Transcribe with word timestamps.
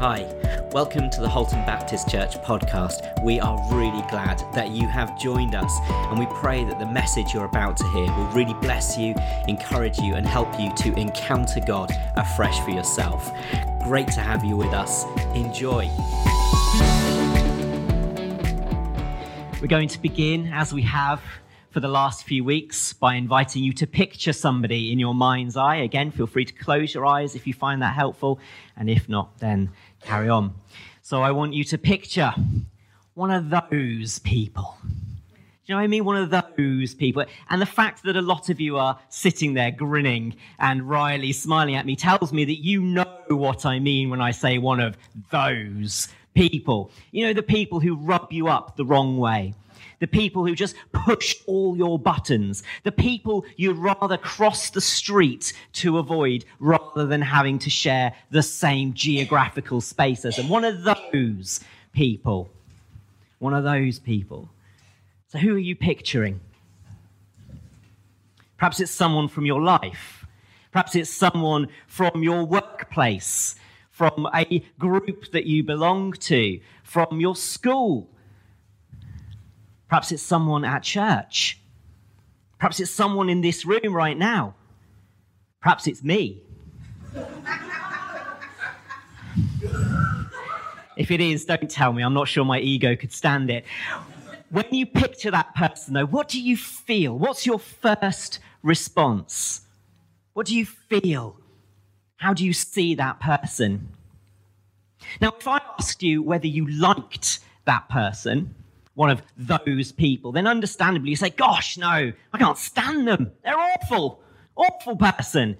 Hi, 0.00 0.26
welcome 0.72 1.10
to 1.10 1.20
the 1.20 1.28
Halton 1.28 1.62
Baptist 1.66 2.08
Church 2.08 2.34
podcast. 2.38 3.22
We 3.22 3.38
are 3.38 3.58
really 3.70 4.00
glad 4.08 4.42
that 4.54 4.70
you 4.70 4.88
have 4.88 5.20
joined 5.20 5.54
us, 5.54 5.78
and 5.90 6.18
we 6.18 6.24
pray 6.36 6.64
that 6.64 6.78
the 6.78 6.86
message 6.86 7.34
you're 7.34 7.44
about 7.44 7.76
to 7.76 7.86
hear 7.90 8.06
will 8.06 8.30
really 8.32 8.54
bless 8.62 8.96
you, 8.96 9.14
encourage 9.46 9.98
you, 9.98 10.14
and 10.14 10.26
help 10.26 10.58
you 10.58 10.72
to 10.74 10.98
encounter 10.98 11.60
God 11.66 11.92
afresh 12.16 12.58
for 12.60 12.70
yourself. 12.70 13.30
Great 13.84 14.08
to 14.12 14.22
have 14.22 14.42
you 14.42 14.56
with 14.56 14.72
us. 14.72 15.04
Enjoy. 15.34 15.86
We're 19.60 19.68
going 19.68 19.88
to 19.88 20.00
begin, 20.00 20.46
as 20.46 20.72
we 20.72 20.80
have 20.80 21.20
for 21.70 21.80
the 21.80 21.88
last 21.88 22.24
few 22.24 22.42
weeks 22.42 22.92
by 22.92 23.14
inviting 23.14 23.62
you 23.62 23.72
to 23.72 23.86
picture 23.86 24.32
somebody 24.32 24.90
in 24.90 24.98
your 24.98 25.14
mind's 25.14 25.56
eye. 25.56 25.76
Again, 25.76 26.10
feel 26.10 26.26
free 26.26 26.44
to 26.44 26.52
close 26.52 26.92
your 26.92 27.06
eyes 27.06 27.36
if 27.36 27.46
you 27.46 27.54
find 27.54 27.80
that 27.82 27.94
helpful, 27.94 28.40
and 28.76 28.90
if 28.90 29.08
not, 29.08 29.38
then 29.38 29.70
carry 30.02 30.28
on. 30.28 30.54
So 31.02 31.22
I 31.22 31.30
want 31.30 31.54
you 31.54 31.64
to 31.64 31.78
picture 31.78 32.32
one 33.14 33.30
of 33.30 33.50
those 33.50 34.18
people. 34.20 34.76
Do 34.82 35.74
you 35.74 35.74
know 35.74 35.78
what 35.78 35.84
I 35.84 35.88
mean? 35.88 36.04
One 36.04 36.16
of 36.16 36.30
those 36.30 36.94
people. 36.94 37.24
And 37.48 37.62
the 37.62 37.66
fact 37.66 38.02
that 38.04 38.16
a 38.16 38.22
lot 38.22 38.48
of 38.48 38.60
you 38.60 38.76
are 38.76 38.98
sitting 39.08 39.54
there 39.54 39.70
grinning 39.70 40.34
and 40.58 40.88
wryly 40.88 41.32
smiling 41.32 41.76
at 41.76 41.86
me 41.86 41.96
tells 41.96 42.32
me 42.32 42.44
that 42.44 42.64
you 42.64 42.80
know 42.80 43.06
what 43.28 43.66
I 43.66 43.78
mean 43.78 44.10
when 44.10 44.20
I 44.20 44.30
say 44.30 44.58
one 44.58 44.80
of 44.80 44.96
those 45.30 46.08
people. 46.34 46.90
You 47.12 47.26
know, 47.26 47.32
the 47.32 47.42
people 47.42 47.78
who 47.78 47.94
rub 47.96 48.32
you 48.32 48.48
up 48.48 48.76
the 48.76 48.84
wrong 48.84 49.18
way 49.18 49.54
the 50.00 50.06
people 50.06 50.44
who 50.44 50.54
just 50.54 50.74
push 50.92 51.36
all 51.46 51.76
your 51.76 51.98
buttons, 51.98 52.62
the 52.82 52.92
people 52.92 53.44
you'd 53.56 53.76
rather 53.76 54.16
cross 54.16 54.70
the 54.70 54.80
street 54.80 55.52
to 55.74 55.98
avoid 55.98 56.44
rather 56.58 57.06
than 57.06 57.20
having 57.20 57.58
to 57.60 57.70
share 57.70 58.12
the 58.30 58.42
same 58.42 58.92
geographical 58.94 59.80
space 59.80 60.24
as 60.24 60.36
them. 60.36 60.48
One 60.48 60.64
of 60.64 60.82
those 60.82 61.60
people. 61.92 62.50
One 63.38 63.54
of 63.54 63.62
those 63.62 63.98
people. 63.98 64.50
So, 65.28 65.38
who 65.38 65.54
are 65.54 65.58
you 65.58 65.76
picturing? 65.76 66.40
Perhaps 68.56 68.80
it's 68.80 68.90
someone 68.90 69.28
from 69.28 69.46
your 69.46 69.62
life. 69.62 70.26
Perhaps 70.72 70.94
it's 70.94 71.10
someone 71.10 71.68
from 71.86 72.22
your 72.22 72.44
workplace, 72.44 73.54
from 73.90 74.28
a 74.34 74.62
group 74.78 75.30
that 75.32 75.46
you 75.46 75.62
belong 75.62 76.12
to, 76.12 76.60
from 76.82 77.20
your 77.20 77.34
school, 77.34 78.08
Perhaps 79.90 80.12
it's 80.12 80.22
someone 80.22 80.64
at 80.64 80.84
church. 80.84 81.58
Perhaps 82.60 82.78
it's 82.78 82.92
someone 82.92 83.28
in 83.28 83.40
this 83.40 83.64
room 83.64 83.92
right 83.92 84.16
now. 84.16 84.54
Perhaps 85.60 85.88
it's 85.88 86.04
me. 86.04 86.40
if 90.96 91.10
it 91.10 91.20
is, 91.20 91.44
don't 91.44 91.68
tell 91.68 91.92
me. 91.92 92.04
I'm 92.04 92.14
not 92.14 92.28
sure 92.28 92.44
my 92.44 92.60
ego 92.60 92.94
could 92.94 93.12
stand 93.12 93.50
it. 93.50 93.64
When 94.50 94.66
you 94.70 94.86
picture 94.86 95.32
that 95.32 95.56
person, 95.56 95.94
though, 95.94 96.06
what 96.06 96.28
do 96.28 96.40
you 96.40 96.56
feel? 96.56 97.18
What's 97.18 97.44
your 97.44 97.58
first 97.58 98.38
response? 98.62 99.62
What 100.34 100.46
do 100.46 100.56
you 100.56 100.66
feel? 100.66 101.36
How 102.18 102.32
do 102.32 102.46
you 102.46 102.52
see 102.52 102.94
that 102.94 103.18
person? 103.18 103.88
Now, 105.20 105.34
if 105.36 105.48
I 105.48 105.60
asked 105.80 106.00
you 106.00 106.22
whether 106.22 106.46
you 106.46 106.68
liked 106.70 107.40
that 107.64 107.88
person, 107.88 108.54
one 108.94 109.10
of 109.10 109.22
those 109.36 109.92
people, 109.92 110.32
then 110.32 110.46
understandably 110.46 111.10
you 111.10 111.16
say, 111.16 111.30
Gosh, 111.30 111.78
no, 111.78 112.12
I 112.32 112.38
can't 112.38 112.58
stand 112.58 113.06
them. 113.06 113.32
They're 113.44 113.58
awful, 113.58 114.20
awful 114.56 114.96
person. 114.96 115.56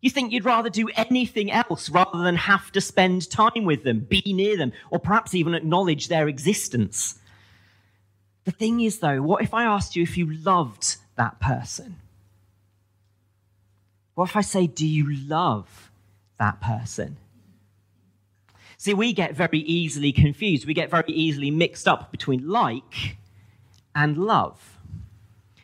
You 0.00 0.10
think 0.10 0.32
you'd 0.32 0.44
rather 0.44 0.70
do 0.70 0.88
anything 0.94 1.50
else 1.50 1.88
rather 1.88 2.22
than 2.22 2.36
have 2.36 2.70
to 2.72 2.80
spend 2.80 3.30
time 3.30 3.64
with 3.64 3.82
them, 3.82 4.00
be 4.00 4.22
near 4.26 4.56
them, 4.56 4.72
or 4.90 4.98
perhaps 4.98 5.34
even 5.34 5.54
acknowledge 5.54 6.08
their 6.08 6.28
existence. 6.28 7.18
The 8.44 8.52
thing 8.52 8.80
is, 8.80 8.98
though, 9.00 9.22
what 9.22 9.42
if 9.42 9.54
I 9.54 9.64
asked 9.64 9.96
you 9.96 10.02
if 10.02 10.16
you 10.16 10.32
loved 10.32 10.96
that 11.16 11.40
person? 11.40 11.96
What 14.14 14.30
if 14.30 14.36
I 14.36 14.42
say, 14.42 14.66
Do 14.66 14.86
you 14.86 15.14
love 15.26 15.90
that 16.38 16.60
person? 16.60 17.16
See, 18.78 18.94
we 18.94 19.12
get 19.12 19.34
very 19.34 19.60
easily 19.60 20.12
confused. 20.12 20.66
We 20.66 20.74
get 20.74 20.90
very 20.90 21.12
easily 21.12 21.50
mixed 21.50 21.88
up 21.88 22.10
between 22.10 22.48
like 22.48 23.16
and 23.94 24.18
love. 24.18 24.78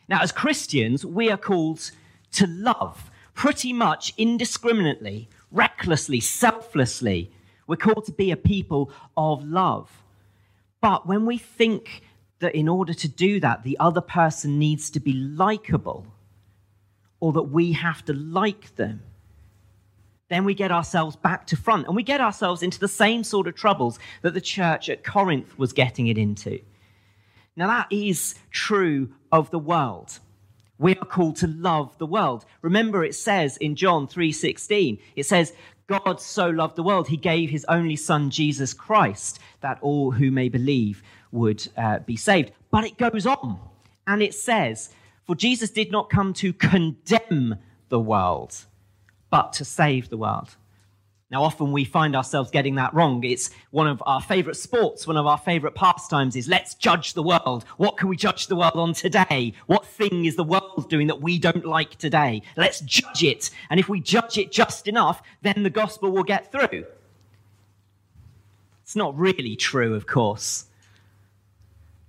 Now, 0.09 0.21
as 0.23 0.33
Christians, 0.33 1.05
we 1.05 1.31
are 1.31 1.37
called 1.37 1.91
to 2.33 2.47
love 2.47 3.11
pretty 3.34 3.72
much 3.72 4.12
indiscriminately, 4.17 5.28
recklessly, 5.51 6.21
selflessly. 6.21 7.31
We're 7.67 7.77
called 7.77 8.06
to 8.06 8.12
be 8.12 8.31
a 8.31 8.37
people 8.37 8.91
of 9.17 9.45
love. 9.45 10.03
But 10.81 11.06
when 11.06 11.27
we 11.27 11.39
think 11.39 12.03
that 12.41 12.55
in 12.55 12.69
order 12.69 12.93
to 12.93 13.09
do 13.09 13.39
that, 13.41 13.62
the 13.62 13.78
other 13.78 14.01
person 14.01 14.59
needs 14.59 14.91
to 14.91 15.01
be 15.01 15.12
likable, 15.12 16.06
or 17.21 17.33
that 17.33 17.45
we 17.45 17.72
have 17.72 18.05
to 18.06 18.12
like 18.12 18.75
them, 18.77 19.03
then 20.32 20.44
we 20.44 20.54
get 20.54 20.72
ourselves 20.72 21.16
back 21.16 21.47
to 21.48 21.56
front 21.56 21.87
and 21.87 21.97
we 21.97 22.03
get 22.03 22.20
ourselves 22.20 22.62
into 22.62 22.78
the 22.78 22.88
same 22.88 23.22
sort 23.22 23.47
of 23.47 23.54
troubles 23.54 23.98
that 24.22 24.34
the 24.34 24.41
church 24.41 24.88
at 24.88 25.04
Corinth 25.04 25.59
was 25.59 25.72
getting 25.72 26.06
it 26.06 26.19
into. 26.19 26.60
Now, 27.54 27.66
that 27.66 27.88
is 27.91 28.34
true 28.50 29.10
of 29.31 29.50
the 29.50 29.59
world. 29.59 30.19
We 30.78 30.97
are 30.97 31.04
called 31.04 31.37
to 31.37 31.47
love 31.47 31.97
the 31.98 32.06
world. 32.06 32.44
Remember, 32.62 33.04
it 33.04 33.15
says 33.15 33.56
in 33.59 33.76
John 33.76 34.09
3:16, 34.09 34.98
it 35.16 35.26
says, 35.26 35.53
God 35.87 36.21
so 36.21 36.48
loved 36.48 36.76
the 36.76 36.82
world, 36.82 37.09
he 37.09 37.16
gave 37.16 37.50
his 37.50 37.66
only 37.69 37.97
son, 37.97 38.31
Jesus 38.31 38.72
Christ, 38.72 39.38
that 39.60 39.78
all 39.82 40.12
who 40.12 40.31
may 40.31 40.48
believe 40.48 41.03
would 41.31 41.69
uh, 41.76 41.98
be 41.98 42.16
saved. 42.16 42.53
But 42.71 42.84
it 42.84 42.97
goes 42.97 43.26
on, 43.26 43.60
and 44.06 44.22
it 44.22 44.34
says, 44.34 44.91
For 45.26 45.34
Jesus 45.34 45.71
did 45.71 45.91
not 45.91 46.09
come 46.09 46.32
to 46.34 46.53
condemn 46.53 47.56
the 47.91 48.00
world, 48.00 48.65
but 49.32 49.54
to 49.54 49.65
save 49.65 50.10
the 50.10 50.16
world. 50.19 50.54
Now, 51.31 51.43
often 51.43 51.72
we 51.72 51.87
find 51.87 52.15
ourselves 52.15 52.50
getting 52.50 52.75
that 52.75 52.93
wrong. 52.93 53.25
It's 53.25 53.48
one 53.70 53.88
of 53.88 54.03
our 54.04 54.20
favorite 54.20 54.56
sports, 54.56 55.06
one 55.06 55.16
of 55.16 55.26
our 55.26 55.38
favorite 55.38 55.75
pastimes 55.75 56.37
is 56.37 56.47
let's 56.47 56.75
judge 56.75 57.15
the 57.15 57.22
world. 57.22 57.65
What 57.78 57.97
can 57.97 58.10
we 58.10 58.16
judge 58.16 58.48
the 58.48 58.56
world 58.56 58.76
on 58.76 58.92
today? 58.92 59.54
What 59.66 59.87
thing 59.87 60.26
is 60.26 60.37
the 60.37 60.44
world 60.44 60.91
doing 60.91 61.06
that 61.06 61.22
we 61.22 61.38
don't 61.38 61.65
like 61.65 61.97
today? 61.97 62.42
Let's 62.59 62.81
judge 62.81 63.25
it. 63.25 63.48
And 63.71 63.81
if 63.81 63.88
we 63.88 64.00
judge 64.00 64.37
it 64.37 64.53
just 64.53 64.87
enough, 64.87 65.22
then 65.41 65.62
the 65.62 65.71
gospel 65.71 66.10
will 66.10 66.25
get 66.25 66.53
through. 66.53 66.84
It's 68.82 68.94
not 68.94 69.19
really 69.19 69.56
true, 69.56 69.94
of 69.94 70.06
course. 70.06 70.66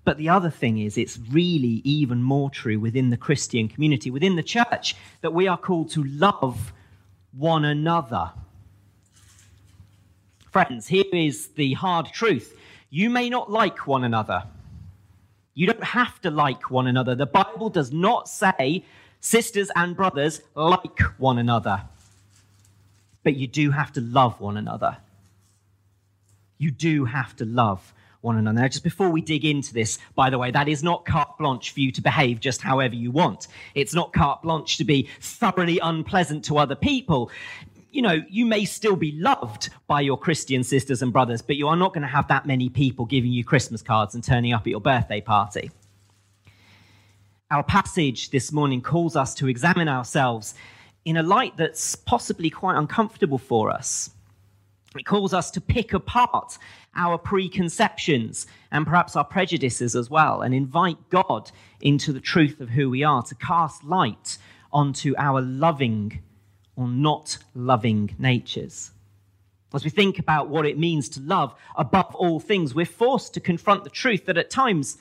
But 0.04 0.18
the 0.18 0.28
other 0.28 0.50
thing 0.50 0.80
is, 0.80 0.98
it's 0.98 1.18
really 1.32 1.80
even 1.86 2.22
more 2.22 2.50
true 2.50 2.82
within 2.82 3.12
the 3.12 3.16
Christian 3.16 3.70
community, 3.70 4.12
within 4.12 4.36
the 4.36 4.44
church, 4.44 4.98
that 5.22 5.34
we 5.34 5.48
are 5.48 5.58
called 5.58 5.90
to 5.92 6.04
love 6.04 6.74
one 7.38 7.66
another. 7.66 8.32
Friends, 10.52 10.88
here 10.88 11.06
is 11.12 11.48
the 11.48 11.74
hard 11.74 12.08
truth. 12.14 12.56
You 12.90 13.10
may 13.10 13.30
not 13.30 13.52
like 13.52 13.88
one 13.88 14.04
another. 14.04 14.44
You 15.56 15.68
don't 15.68 15.84
have 15.84 16.22
to 16.22 16.32
like 16.32 16.70
one 16.70 16.88
another. 16.88 17.16
The 17.16 17.26
Bible 17.26 17.70
does 17.70 17.92
not 17.92 18.30
say 18.30 18.86
sisters 19.20 19.72
and 19.76 19.96
brothers 19.96 20.42
like 20.56 21.00
one 21.18 21.40
another. 21.40 21.84
But 23.24 23.36
you 23.36 23.48
do 23.48 23.72
have 23.72 23.92
to 23.94 24.02
love 24.02 24.40
one 24.40 24.58
another. 24.58 24.98
You 26.58 26.72
do 26.72 27.06
have 27.06 27.36
to 27.38 27.46
love 27.46 27.94
one 28.24 28.38
another. 28.38 28.62
Now, 28.62 28.68
just 28.68 28.84
before 28.84 29.10
we 29.10 29.22
dig 29.22 29.46
into 29.46 29.74
this, 29.74 30.00
by 30.16 30.30
the 30.30 30.38
way, 30.38 30.50
that 30.52 30.68
is 30.68 30.82
not 30.82 31.06
carte 31.06 31.38
blanche 31.38 31.72
for 31.72 31.82
you 31.82 31.92
to 31.92 32.02
behave 32.02 32.40
just 32.40 32.62
however 32.62 32.96
you 32.96 33.12
want. 33.12 33.48
It's 33.76 33.94
not 33.94 34.14
carte 34.14 34.42
blanche 34.42 34.78
to 34.78 34.84
be 34.84 35.10
thoroughly 35.20 35.80
unpleasant 35.80 36.46
to 36.46 36.58
other 36.58 36.76
people. 36.76 37.30
You 37.92 38.02
know, 38.02 38.24
you 38.30 38.46
may 38.46 38.66
still 38.66 38.96
be 38.96 39.12
loved 39.12 39.70
by 39.88 40.02
your 40.02 40.18
Christian 40.18 40.64
sisters 40.64 41.02
and 41.02 41.12
brothers, 41.14 41.42
but 41.42 41.58
you 41.58 41.68
are 41.68 41.76
not 41.76 41.94
going 41.94 42.02
to 42.02 42.08
have 42.08 42.28
that 42.30 42.48
many 42.48 42.70
people 42.70 43.06
giving 43.06 43.32
you 43.32 43.44
Christmas 43.44 43.82
cards 43.82 44.16
and 44.16 44.24
turning 44.24 44.54
up 44.54 44.62
at 44.62 44.68
your 44.68 44.82
birthday 44.82 45.22
party. 45.22 45.70
Our 47.52 47.64
passage 47.64 48.32
this 48.32 48.52
morning 48.52 48.82
calls 48.82 49.16
us 49.16 49.36
to 49.36 49.48
examine 49.48 49.88
ourselves 49.88 50.56
in 51.06 51.18
a 51.18 51.24
light 51.24 51.56
that's 51.58 51.94
possibly 51.96 52.50
quite 52.50 52.78
uncomfortable 52.78 53.38
for 53.38 53.70
us. 53.70 54.10
It 54.96 55.06
calls 55.06 55.34
us 55.34 55.50
to 55.52 55.62
pick 55.62 55.94
apart 55.94 56.58
our 56.96 57.18
preconceptions 57.18 58.46
and 58.72 58.86
perhaps 58.86 59.16
our 59.16 59.24
prejudices 59.24 59.96
as 59.96 60.10
well 60.10 60.42
and 60.42 60.54
invite 60.54 60.98
God 61.10 61.52
into 61.82 62.14
the 62.14 62.20
truth 62.20 62.62
of 62.62 62.70
who 62.70 62.90
we 62.90 63.04
are, 63.04 63.24
to 63.24 63.36
cast 63.36 63.84
light 63.84 64.38
onto 64.72 65.16
our 65.18 65.42
loving 65.42 66.22
or 66.76 66.88
not 66.88 67.38
loving 67.56 68.16
natures. 68.20 68.92
As 69.74 69.84
we 69.84 69.90
think 69.90 70.20
about 70.20 70.50
what 70.50 70.68
it 70.68 70.78
means 70.78 71.10
to 71.10 71.22
love 71.22 71.56
above 71.76 72.14
all 72.14 72.40
things, 72.40 72.76
we're 72.76 72.86
forced 72.86 73.34
to 73.34 73.40
confront 73.40 73.84
the 73.84 73.90
truth 73.90 74.26
that 74.26 74.38
at 74.38 74.52
times 74.52 74.98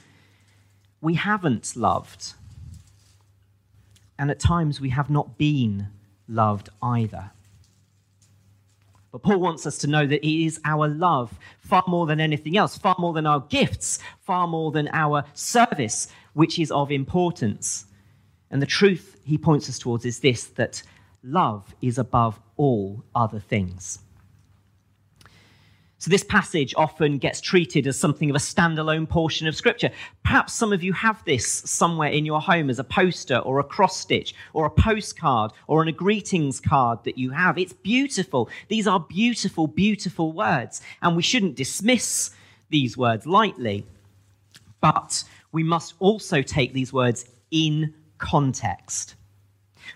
we 1.02 1.14
haven't 1.14 1.76
loved. 1.76 2.32
And 4.18 4.30
at 4.30 4.40
times 4.40 4.80
we 4.80 4.90
have 4.90 5.10
not 5.10 5.36
been 5.36 5.88
loved 6.26 6.70
either. 6.82 7.32
But 9.12 9.22
Paul 9.22 9.40
wants 9.40 9.66
us 9.66 9.76
to 9.78 9.86
know 9.86 10.06
that 10.06 10.26
it 10.26 10.44
is 10.44 10.58
our 10.64 10.88
love, 10.88 11.38
far 11.60 11.84
more 11.86 12.06
than 12.06 12.18
anything 12.18 12.56
else, 12.56 12.78
far 12.78 12.96
more 12.98 13.12
than 13.12 13.26
our 13.26 13.40
gifts, 13.40 13.98
far 14.20 14.48
more 14.48 14.72
than 14.72 14.88
our 14.92 15.24
service, 15.34 16.08
which 16.32 16.58
is 16.58 16.70
of 16.70 16.90
importance. 16.90 17.84
And 18.50 18.62
the 18.62 18.66
truth 18.66 19.20
he 19.22 19.36
points 19.36 19.68
us 19.68 19.78
towards 19.78 20.06
is 20.06 20.20
this 20.20 20.44
that 20.44 20.82
love 21.22 21.74
is 21.82 21.98
above 21.98 22.40
all 22.56 23.04
other 23.14 23.38
things. 23.38 23.98
So, 26.02 26.10
this 26.10 26.24
passage 26.24 26.74
often 26.76 27.18
gets 27.18 27.40
treated 27.40 27.86
as 27.86 27.96
something 27.96 28.28
of 28.28 28.34
a 28.34 28.40
standalone 28.40 29.08
portion 29.08 29.46
of 29.46 29.54
Scripture. 29.54 29.88
Perhaps 30.24 30.52
some 30.52 30.72
of 30.72 30.82
you 30.82 30.92
have 30.92 31.24
this 31.24 31.46
somewhere 31.46 32.10
in 32.10 32.26
your 32.26 32.40
home 32.40 32.70
as 32.70 32.80
a 32.80 32.82
poster 32.82 33.38
or 33.38 33.60
a 33.60 33.62
cross 33.62 33.98
stitch 33.98 34.34
or 34.52 34.66
a 34.66 34.70
postcard 34.70 35.52
or 35.68 35.80
on 35.80 35.86
a 35.86 35.92
greetings 35.92 36.58
card 36.58 36.98
that 37.04 37.18
you 37.18 37.30
have. 37.30 37.56
It's 37.56 37.72
beautiful. 37.72 38.50
These 38.66 38.88
are 38.88 38.98
beautiful, 38.98 39.68
beautiful 39.68 40.32
words, 40.32 40.80
and 41.02 41.14
we 41.14 41.22
shouldn't 41.22 41.54
dismiss 41.54 42.32
these 42.68 42.96
words 42.96 43.24
lightly. 43.24 43.86
But 44.80 45.22
we 45.52 45.62
must 45.62 45.94
also 46.00 46.42
take 46.42 46.72
these 46.72 46.92
words 46.92 47.26
in 47.52 47.94
context. 48.18 49.14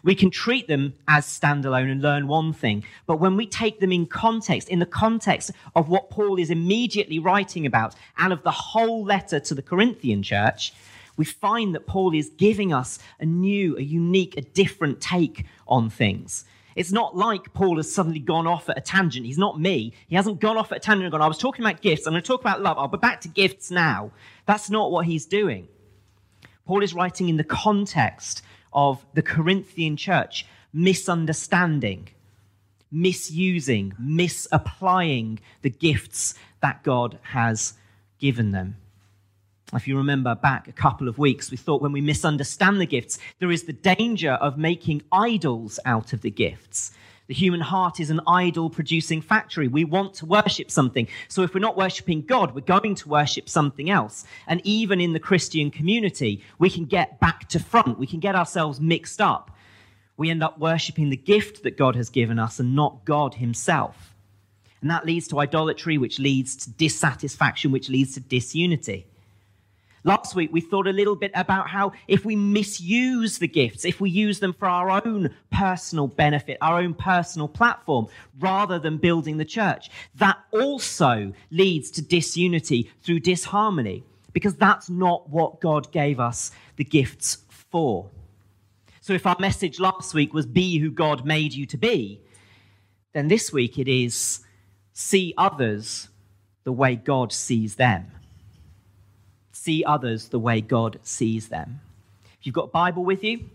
We 0.03 0.15
can 0.15 0.31
treat 0.31 0.69
them 0.69 0.95
as 1.09 1.27
standalone 1.27 1.91
and 1.91 2.03
learn 2.03 2.29
one 2.29 2.53
thing, 2.53 2.85
but 3.07 3.21
when 3.21 3.37
we 3.37 3.47
take 3.47 3.81
them 3.81 3.93
in 3.93 4.07
context, 4.07 4.69
in 4.69 4.79
the 4.79 4.87
context 4.87 5.51
of 5.75 5.89
what 5.89 6.11
Paul 6.11 6.39
is 6.39 6.51
immediately 6.51 7.19
writing 7.19 7.67
about 7.67 7.95
and 8.19 8.33
of 8.33 8.43
the 8.43 8.51
whole 8.51 9.05
letter 9.05 9.41
to 9.41 9.55
the 9.55 9.63
Corinthian 9.63 10.23
church, 10.23 10.73
we 11.17 11.25
find 11.25 11.75
that 11.75 11.87
Paul 11.87 12.15
is 12.15 12.31
giving 12.37 12.73
us 12.73 12.99
a 13.21 13.25
new, 13.25 13.77
a 13.77 13.83
unique, 13.83 14.37
a 14.37 14.43
different 14.43 15.01
take 15.01 15.47
on 15.67 15.91
things. 15.91 16.45
It's 16.77 16.93
not 16.93 17.17
like 17.17 17.55
Paul 17.55 17.79
has 17.79 17.93
suddenly 17.93 18.19
gone 18.19 18.47
off 18.47 18.69
at 18.69 18.77
a 18.77 18.83
tangent. 18.83 19.25
He's 19.25 19.39
not 19.39 19.59
me. 19.59 19.95
He 20.09 20.15
hasn't 20.15 20.41
gone 20.41 20.59
off 20.59 20.73
at 20.73 20.79
a 20.79 20.81
tangent 20.81 21.05
and 21.07 21.13
gone, 21.13 21.23
I 21.23 21.27
was 21.27 21.39
talking 21.39 21.65
about 21.65 21.81
gifts. 21.81 22.07
I'm 22.07 22.13
going 22.13 22.23
to 22.23 22.27
talk 22.27 22.43
about 22.43 22.61
love. 22.63 22.77
I'll 22.77 22.87
be 22.87 22.99
back 22.99 23.23
to 23.23 23.29
gifts 23.29 23.71
now. 23.71 24.11
That's 24.45 24.69
not 24.69 24.93
what 24.93 25.07
he's 25.07 25.25
doing. 25.25 25.69
Paul 26.67 26.83
is 26.83 26.93
writing 26.93 27.31
in 27.31 27.39
the 27.39 27.45
context 27.45 28.43
of 28.77 29.05
the 29.15 29.23
Corinthian 29.23 29.97
church 29.97 30.47
misunderstanding, 30.73 32.09
misusing, 32.93 33.95
misapplying 33.99 35.41
the 35.63 35.71
gifts 35.71 36.35
that 36.61 36.83
God 36.83 37.19
has 37.23 37.73
given 38.19 38.53
them. 38.53 38.77
If 39.73 39.89
you 39.89 39.97
remember 39.97 40.35
back 40.35 40.69
a 40.69 40.73
couple 40.73 41.09
of 41.09 41.19
weeks, 41.19 41.51
we 41.51 41.57
thought 41.57 41.83
when 41.83 41.93
we 41.93 42.01
misunderstand 42.01 42.81
the 42.81 42.87
gifts, 42.87 43.19
there 43.41 43.51
is 43.51 43.65
the 43.65 43.73
danger 43.73 44.33
of 44.33 44.59
making 44.59 45.03
idols 45.11 45.81
out 45.85 46.13
of 46.13 46.21
the 46.21 46.31
gifts. 46.31 46.93
The 47.29 47.35
human 47.35 47.61
heart 47.61 47.99
is 47.99 48.11
an 48.11 48.21
idol 48.27 48.71
producing 48.71 49.21
factory. 49.21 49.67
We 49.67 49.85
want 49.85 50.15
to 50.15 50.27
worship 50.27 50.71
something. 50.71 51.09
So 51.29 51.43
if 51.43 51.55
we're 51.55 51.61
not 51.61 51.77
worshiping 51.77 52.23
God, 52.23 52.55
we're 52.55 52.61
going 52.61 52.95
to 52.97 53.09
worship 53.09 53.49
something 53.49 53.91
else. 53.91 54.25
And 54.47 54.61
even 54.65 55.01
in 55.01 55.13
the 55.13 55.21
Christian 55.21 55.71
community, 55.71 56.43
we 56.59 56.71
can 56.71 56.85
get 56.85 57.19
back 57.19 57.49
to 57.49 57.59
front. 57.59 57.99
We 57.99 58.07
can 58.07 58.21
get 58.21 58.37
ourselves 58.37 58.81
mixed 58.81 59.21
up. 59.21 59.51
We 60.17 60.31
end 60.31 60.43
up 60.43 60.59
worshiping 60.59 61.11
the 61.11 61.17
gift 61.17 61.65
that 61.65 61.77
God 61.77 61.97
has 61.97 62.11
given 62.11 62.39
us 62.39 62.61
and 62.61 62.77
not 62.77 63.05
God 63.05 63.35
Himself. 63.35 64.15
And 64.81 64.91
that 64.91 65.05
leads 65.05 65.27
to 65.29 65.41
idolatry, 65.41 65.99
which 65.99 66.21
leads 66.21 66.55
to 66.57 66.71
dissatisfaction, 66.71 67.73
which 67.73 67.89
leads 67.89 68.15
to 68.15 68.21
disunity. 68.21 69.07
Last 70.07 70.37
week, 70.37 70.51
we 70.53 70.61
thought 70.61 70.87
a 70.87 70.93
little 70.93 71.17
bit 71.17 71.33
about 71.35 71.69
how 71.69 71.91
if 72.07 72.25
we 72.25 72.37
misuse 72.37 73.39
the 73.39 73.49
gifts, 73.49 73.85
if 73.85 74.01
we 74.01 74.09
use 74.09 74.39
them 74.39 74.53
for 74.53 74.69
our 74.69 75.05
own 75.05 75.35
personal 75.51 76.07
benefit, 76.07 76.59
our 76.61 76.79
own 76.79 76.95
personal 76.95 77.49
platform, 77.49 78.07
rather 78.39 78.79
than 78.79 78.99
building 78.99 79.37
the 79.37 79.45
church, 79.45 79.91
that 80.15 80.39
also 80.53 81.33
leads 81.51 81.91
to 81.91 82.03
disunity 82.03 82.89
through 83.03 83.19
disharmony, 83.19 84.05
because 84.33 84.55
that's 84.55 84.89
not 84.89 85.29
what 85.29 85.61
God 85.61 85.91
gave 85.91 86.21
us 86.21 86.53
the 86.77 86.85
gifts 86.85 87.39
for. 87.49 88.09
So 89.01 89.13
if 89.13 89.27
our 89.27 89.37
message 89.41 89.81
last 89.81 90.15
week 90.15 90.33
was 90.33 90.47
be 90.47 90.79
who 90.79 90.93
God 90.93 91.27
made 91.27 91.53
you 91.53 91.67
to 91.67 91.77
be, 91.77 92.21
then 93.13 93.27
this 93.27 93.53
week 93.53 93.77
it 93.77 93.89
is 93.89 94.39
see 94.93 95.35
others 95.37 96.11
the 96.63 96.71
way 96.71 96.95
God 96.95 97.33
sees 97.33 97.75
them 97.75 98.13
see 99.67 99.85
others 99.85 100.29
the 100.29 100.39
way 100.39 100.61
God 100.61 101.01
sees 101.03 101.49
them. 101.49 101.81
If 102.39 102.47
you've 102.47 102.55
got 102.55 102.67
a 102.67 102.69
Bible 102.85 103.05
with 103.05 103.25
you, 103.25 103.51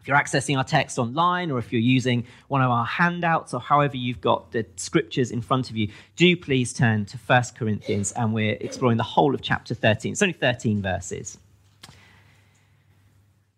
if 0.00 0.08
you're 0.08 0.16
accessing 0.16 0.56
our 0.56 0.64
text 0.64 0.98
online 0.98 1.52
or 1.52 1.58
if 1.58 1.72
you're 1.72 1.80
using 1.80 2.26
one 2.48 2.62
of 2.62 2.70
our 2.70 2.84
handouts 2.84 3.54
or 3.54 3.60
however 3.60 3.96
you've 3.96 4.20
got 4.20 4.50
the 4.50 4.66
scriptures 4.76 5.30
in 5.30 5.40
front 5.40 5.70
of 5.70 5.76
you, 5.76 5.88
do 6.16 6.36
please 6.36 6.72
turn 6.72 7.06
to 7.06 7.16
1 7.16 7.42
Corinthians 7.56 8.12
and 8.12 8.34
we're 8.34 8.56
exploring 8.60 8.96
the 8.96 9.04
whole 9.04 9.34
of 9.34 9.40
chapter 9.40 9.74
13. 9.74 10.12
It's 10.12 10.22
only 10.22 10.32
13 10.32 10.82
verses. 10.82 11.38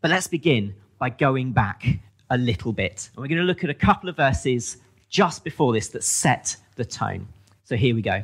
But 0.03 0.11
let's 0.11 0.27
begin 0.27 0.75
by 0.99 1.11
going 1.11 1.53
back 1.53 1.87
a 2.29 2.37
little 2.37 2.73
bit. 2.73 3.09
And 3.15 3.23
we're 3.23 3.29
going 3.29 3.41
to 3.41 3.45
look 3.45 3.65
at 3.65 3.71
a 3.71 3.75
couple 3.75 4.11
of 4.11 4.17
verses 4.17 4.77
just 5.09 5.43
before 5.43 5.73
this 5.73 5.89
that 5.89 6.05
set 6.05 6.57
the 6.77 6.85
tone. 6.85 7.29
So 7.65 7.77
here 7.77 7.95
we 7.95 8.03
go. 8.03 8.23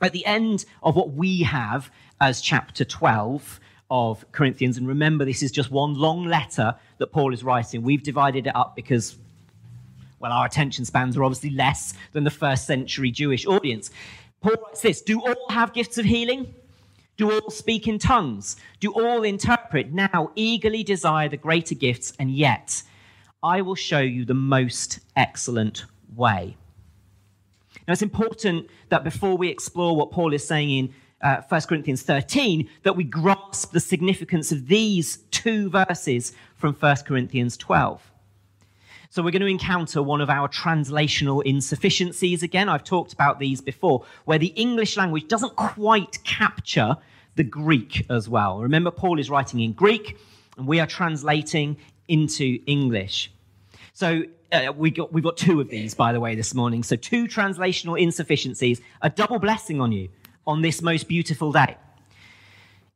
At 0.00 0.12
the 0.12 0.24
end 0.24 0.64
of 0.82 0.96
what 0.96 1.12
we 1.12 1.42
have 1.42 1.90
as 2.20 2.40
chapter 2.40 2.84
12 2.84 3.60
of 3.90 4.24
Corinthians. 4.32 4.76
And 4.78 4.86
remember, 4.86 5.24
this 5.24 5.42
is 5.42 5.50
just 5.50 5.70
one 5.70 5.94
long 5.94 6.24
letter 6.24 6.74
that 6.98 7.08
Paul 7.08 7.34
is 7.34 7.42
writing. 7.42 7.82
We've 7.82 8.02
divided 8.02 8.46
it 8.46 8.54
up 8.54 8.76
because, 8.76 9.16
well, 10.20 10.32
our 10.32 10.46
attention 10.46 10.84
spans 10.84 11.16
are 11.16 11.24
obviously 11.24 11.50
less 11.50 11.94
than 12.12 12.24
the 12.24 12.30
first 12.30 12.66
century 12.66 13.10
Jewish 13.10 13.46
audience. 13.46 13.90
Paul 14.40 14.54
writes 14.64 14.82
this 14.82 15.02
Do 15.02 15.20
all 15.20 15.48
have 15.50 15.72
gifts 15.72 15.98
of 15.98 16.04
healing? 16.04 16.54
Do 17.16 17.32
all 17.32 17.50
speak 17.50 17.86
in 17.86 17.98
tongues? 17.98 18.56
Do 18.78 18.92
all 18.92 19.24
interpret? 19.24 19.92
Now, 19.92 20.30
eagerly 20.36 20.82
desire 20.82 21.28
the 21.28 21.36
greater 21.36 21.74
gifts, 21.74 22.14
and 22.18 22.30
yet 22.30 22.82
I 23.42 23.60
will 23.60 23.74
show 23.74 24.00
you 24.00 24.24
the 24.24 24.34
most 24.34 25.00
excellent 25.16 25.84
way. 26.16 26.56
Now, 27.90 27.94
it's 27.94 28.02
important 28.02 28.70
that 28.90 29.02
before 29.02 29.36
we 29.36 29.48
explore 29.48 29.96
what 29.96 30.12
Paul 30.12 30.32
is 30.32 30.46
saying 30.46 30.70
in 30.70 30.94
uh, 31.22 31.42
1 31.48 31.62
Corinthians 31.62 32.02
13 32.02 32.68
that 32.84 32.94
we 32.94 33.02
grasp 33.02 33.72
the 33.72 33.80
significance 33.80 34.52
of 34.52 34.68
these 34.68 35.16
two 35.32 35.68
verses 35.70 36.32
from 36.54 36.74
1 36.74 36.96
Corinthians 36.98 37.56
12. 37.56 38.00
So 39.08 39.24
we're 39.24 39.32
going 39.32 39.42
to 39.42 39.48
encounter 39.48 40.04
one 40.04 40.20
of 40.20 40.30
our 40.30 40.48
translational 40.48 41.44
insufficiencies 41.44 42.44
again. 42.44 42.68
I've 42.68 42.84
talked 42.84 43.12
about 43.12 43.40
these 43.40 43.60
before, 43.60 44.04
where 44.24 44.38
the 44.38 44.54
English 44.54 44.96
language 44.96 45.26
doesn't 45.26 45.56
quite 45.56 46.22
capture 46.22 46.96
the 47.34 47.42
Greek 47.42 48.06
as 48.08 48.28
well. 48.28 48.60
Remember, 48.60 48.92
Paul 48.92 49.18
is 49.18 49.28
writing 49.28 49.58
in 49.58 49.72
Greek, 49.72 50.16
and 50.56 50.68
we 50.68 50.78
are 50.78 50.86
translating 50.86 51.76
into 52.06 52.60
English. 52.66 53.32
So 53.94 54.22
uh, 54.52 54.72
we 54.76 54.90
got, 54.90 55.12
we've 55.12 55.24
got 55.24 55.36
two 55.36 55.60
of 55.60 55.68
these, 55.68 55.94
by 55.94 56.12
the 56.12 56.20
way, 56.20 56.34
this 56.34 56.54
morning. 56.54 56.82
So 56.82 56.96
two 56.96 57.26
translational 57.26 58.00
insufficiencies, 58.00 58.80
a 59.02 59.10
double 59.10 59.38
blessing 59.38 59.80
on 59.80 59.92
you 59.92 60.08
on 60.46 60.62
this 60.62 60.82
most 60.82 61.08
beautiful 61.08 61.52
day. 61.52 61.76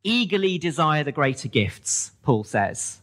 Eagerly 0.02 0.58
desire 0.58 1.04
the 1.04 1.12
greater 1.12 1.49
gifts, 1.49 2.12
Paul 2.23 2.44
says. 2.44 3.00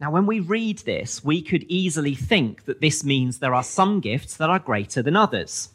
Now, 0.00 0.10
when 0.10 0.26
we 0.26 0.40
read 0.40 0.78
this, 0.80 1.24
we 1.24 1.42
could 1.42 1.64
easily 1.64 2.14
think 2.14 2.64
that 2.66 2.80
this 2.80 3.04
means 3.04 3.38
there 3.38 3.54
are 3.54 3.64
some 3.64 4.00
gifts 4.00 4.36
that 4.36 4.48
are 4.48 4.58
greater 4.58 5.02
than 5.02 5.16
others. 5.16 5.70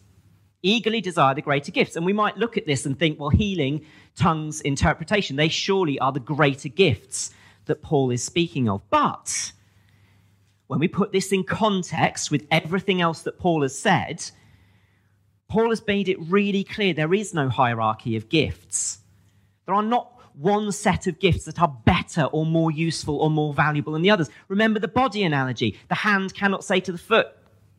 Eagerly 0.62 1.01
desire 1.01 1.35
the 1.35 1.41
greater 1.41 1.71
gifts. 1.71 1.97
And 1.97 2.05
we 2.05 2.13
might 2.13 2.38
look 2.38 2.57
at 2.57 2.65
this 2.65 2.85
and 2.85 2.97
think, 2.97 3.19
well, 3.19 3.29
healing, 3.29 3.85
tongues, 4.15 4.62
interpretation, 4.62 5.35
they 5.35 5.50
surely 5.50 6.00
are 6.00 6.13
the 6.13 6.21
greater 6.21 6.69
gifts 6.69 7.31
that 7.65 7.81
Paul 7.81 8.12
is 8.12 8.23
speaking 8.23 8.69
of. 8.69 8.81
But 8.89 9.51
when 10.74 10.80
we 10.80 10.88
put 10.88 11.12
this 11.12 11.32
in 11.32 11.44
context 11.44 12.32
with 12.32 12.48
everything 12.50 13.00
else 13.00 13.22
that 13.22 13.38
Paul 13.38 13.62
has 13.62 13.77
said, 13.77 14.24
Paul 15.48 15.70
has 15.70 15.86
made 15.86 16.10
it 16.10 16.18
really 16.20 16.63
clear 16.63 16.96
there 16.96 17.13
is 17.13 17.32
no 17.32 17.48
hierarchy 17.48 18.15
of 18.15 18.27
gifts. 18.27 18.98
There 19.68 19.75
are 19.75 19.84
not 19.84 20.20
one 20.34 20.72
set 20.72 21.06
of 21.06 21.20
gifts 21.20 21.46
that 21.46 21.62
are 21.62 21.77
better 21.86 22.24
or 22.24 22.44
more 22.48 22.72
useful 22.72 23.18
or 23.18 23.30
more 23.30 23.53
valuable 23.53 23.94
than 23.94 24.01
the 24.01 24.10
others. 24.10 24.32
Remember 24.48 24.80
the 24.80 24.88
body 24.88 25.24
analogy. 25.24 25.77
The 25.89 25.96
hand 25.96 26.34
cannot 26.34 26.63
say 26.63 26.80
to 26.80 26.92
the 26.92 26.98
foot, 26.98 27.27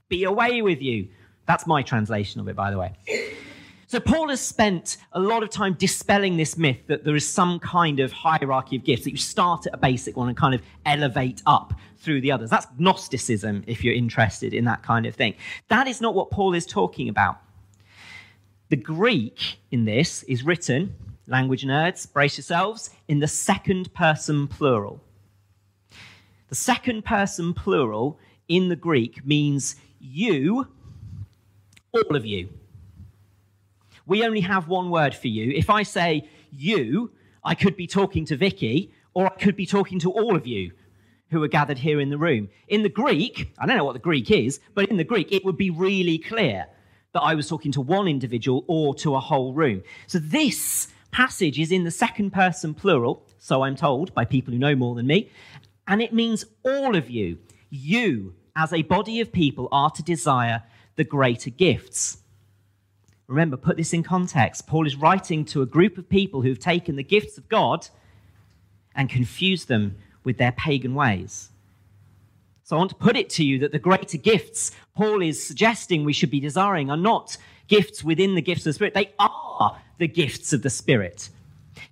Be 0.08 0.22
away 0.22 0.62
with 0.62 0.80
you. 0.80 1.08
That's 1.48 1.66
my 1.66 1.82
translation 1.82 2.40
of 2.40 2.46
it, 2.46 2.54
by 2.54 2.70
the 2.70 2.78
way. 2.78 2.92
So, 3.88 3.98
Paul 3.98 4.28
has 4.28 4.40
spent 4.40 4.98
a 5.12 5.20
lot 5.20 5.42
of 5.42 5.50
time 5.50 5.74
dispelling 5.74 6.36
this 6.36 6.56
myth 6.56 6.78
that 6.86 7.04
there 7.04 7.16
is 7.16 7.28
some 7.28 7.58
kind 7.58 7.98
of 7.98 8.12
hierarchy 8.12 8.76
of 8.76 8.84
gifts, 8.84 9.02
that 9.02 9.10
you 9.10 9.16
start 9.16 9.66
at 9.66 9.74
a 9.74 9.78
basic 9.78 10.16
one 10.16 10.28
and 10.28 10.36
kind 10.36 10.54
of 10.54 10.62
elevate 10.86 11.42
up 11.44 11.74
through 12.04 12.20
the 12.20 12.30
others. 12.30 12.50
That's 12.50 12.66
Gnosticism, 12.78 13.64
if 13.66 13.82
you're 13.82 13.94
interested 13.94 14.54
in 14.54 14.64
that 14.66 14.82
kind 14.82 15.06
of 15.06 15.14
thing. 15.14 15.34
That 15.68 15.88
is 15.88 16.00
not 16.00 16.14
what 16.14 16.30
Paul 16.30 16.54
is 16.54 16.66
talking 16.66 17.08
about. 17.08 17.38
The 18.68 18.76
Greek 18.76 19.58
in 19.70 19.84
this 19.84 20.22
is 20.24 20.44
written, 20.44 20.94
language 21.26 21.64
nerds, 21.64 22.10
brace 22.12 22.36
yourselves, 22.36 22.90
in 23.08 23.18
the 23.18 23.28
second 23.28 23.92
person 23.94 24.46
plural. 24.46 25.00
The 26.48 26.54
second 26.54 27.04
person 27.04 27.54
plural 27.54 28.18
in 28.48 28.68
the 28.68 28.76
Greek 28.76 29.24
means 29.26 29.76
you 29.98 30.68
all 31.92 32.16
of 32.16 32.26
you. 32.26 32.48
We 34.06 34.24
only 34.24 34.40
have 34.40 34.68
one 34.68 34.90
word 34.90 35.14
for 35.14 35.28
you. 35.28 35.52
If 35.52 35.70
I 35.70 35.82
say 35.82 36.28
you, 36.52 37.10
I 37.42 37.54
could 37.54 37.76
be 37.76 37.86
talking 37.86 38.24
to 38.26 38.36
Vicky, 38.36 38.92
or 39.14 39.26
I 39.26 39.36
could 39.36 39.56
be 39.56 39.66
talking 39.66 39.98
to 40.00 40.10
all 40.10 40.36
of 40.36 40.46
you 40.46 40.72
who 41.34 41.42
are 41.42 41.48
gathered 41.48 41.78
here 41.78 42.00
in 42.00 42.10
the 42.10 42.16
room. 42.16 42.48
In 42.68 42.84
the 42.84 42.88
Greek, 42.88 43.52
I 43.58 43.66
don't 43.66 43.76
know 43.76 43.84
what 43.84 43.94
the 43.94 43.98
Greek 43.98 44.30
is, 44.30 44.60
but 44.72 44.88
in 44.88 44.96
the 44.96 45.02
Greek, 45.02 45.32
it 45.32 45.44
would 45.44 45.56
be 45.56 45.68
really 45.68 46.16
clear 46.16 46.66
that 47.12 47.22
I 47.22 47.34
was 47.34 47.48
talking 47.48 47.72
to 47.72 47.80
one 47.80 48.06
individual 48.06 48.64
or 48.68 48.94
to 48.96 49.16
a 49.16 49.20
whole 49.20 49.52
room. 49.52 49.82
So 50.06 50.20
this 50.20 50.88
passage 51.10 51.58
is 51.58 51.72
in 51.72 51.82
the 51.82 51.90
second 51.90 52.30
person 52.32 52.72
plural, 52.72 53.26
so 53.38 53.62
I'm 53.62 53.74
told 53.74 54.14
by 54.14 54.24
people 54.24 54.52
who 54.52 54.60
know 54.60 54.76
more 54.76 54.94
than 54.94 55.08
me, 55.08 55.28
and 55.88 56.00
it 56.00 56.12
means 56.12 56.44
all 56.64 56.94
of 56.94 57.10
you. 57.10 57.38
You, 57.68 58.34
as 58.54 58.72
a 58.72 58.82
body 58.82 59.20
of 59.20 59.32
people, 59.32 59.68
are 59.72 59.90
to 59.90 60.04
desire 60.04 60.62
the 60.94 61.02
greater 61.02 61.50
gifts. 61.50 62.18
Remember, 63.26 63.56
put 63.56 63.76
this 63.76 63.92
in 63.92 64.04
context. 64.04 64.68
Paul 64.68 64.86
is 64.86 64.94
writing 64.94 65.44
to 65.46 65.62
a 65.62 65.66
group 65.66 65.98
of 65.98 66.08
people 66.08 66.42
who've 66.42 66.58
taken 66.58 66.94
the 66.94 67.02
gifts 67.02 67.38
of 67.38 67.48
God 67.48 67.88
and 68.94 69.10
confused 69.10 69.66
them 69.66 69.96
with 70.24 70.38
their 70.38 70.52
pagan 70.52 70.94
ways. 70.94 71.50
So 72.64 72.76
I 72.76 72.78
want 72.78 72.90
to 72.90 72.96
put 72.96 73.16
it 73.16 73.28
to 73.30 73.44
you 73.44 73.58
that 73.60 73.72
the 73.72 73.78
greater 73.78 74.16
gifts 74.16 74.72
Paul 74.94 75.22
is 75.22 75.44
suggesting 75.44 76.04
we 76.04 76.12
should 76.12 76.30
be 76.30 76.40
desiring 76.40 76.90
are 76.90 76.96
not 76.96 77.36
gifts 77.66 78.04
within 78.04 78.34
the 78.34 78.42
gifts 78.42 78.62
of 78.62 78.70
the 78.70 78.72
Spirit, 78.74 78.94
they 78.94 79.12
are 79.18 79.78
the 79.98 80.08
gifts 80.08 80.52
of 80.52 80.62
the 80.62 80.70
Spirit. 80.70 81.30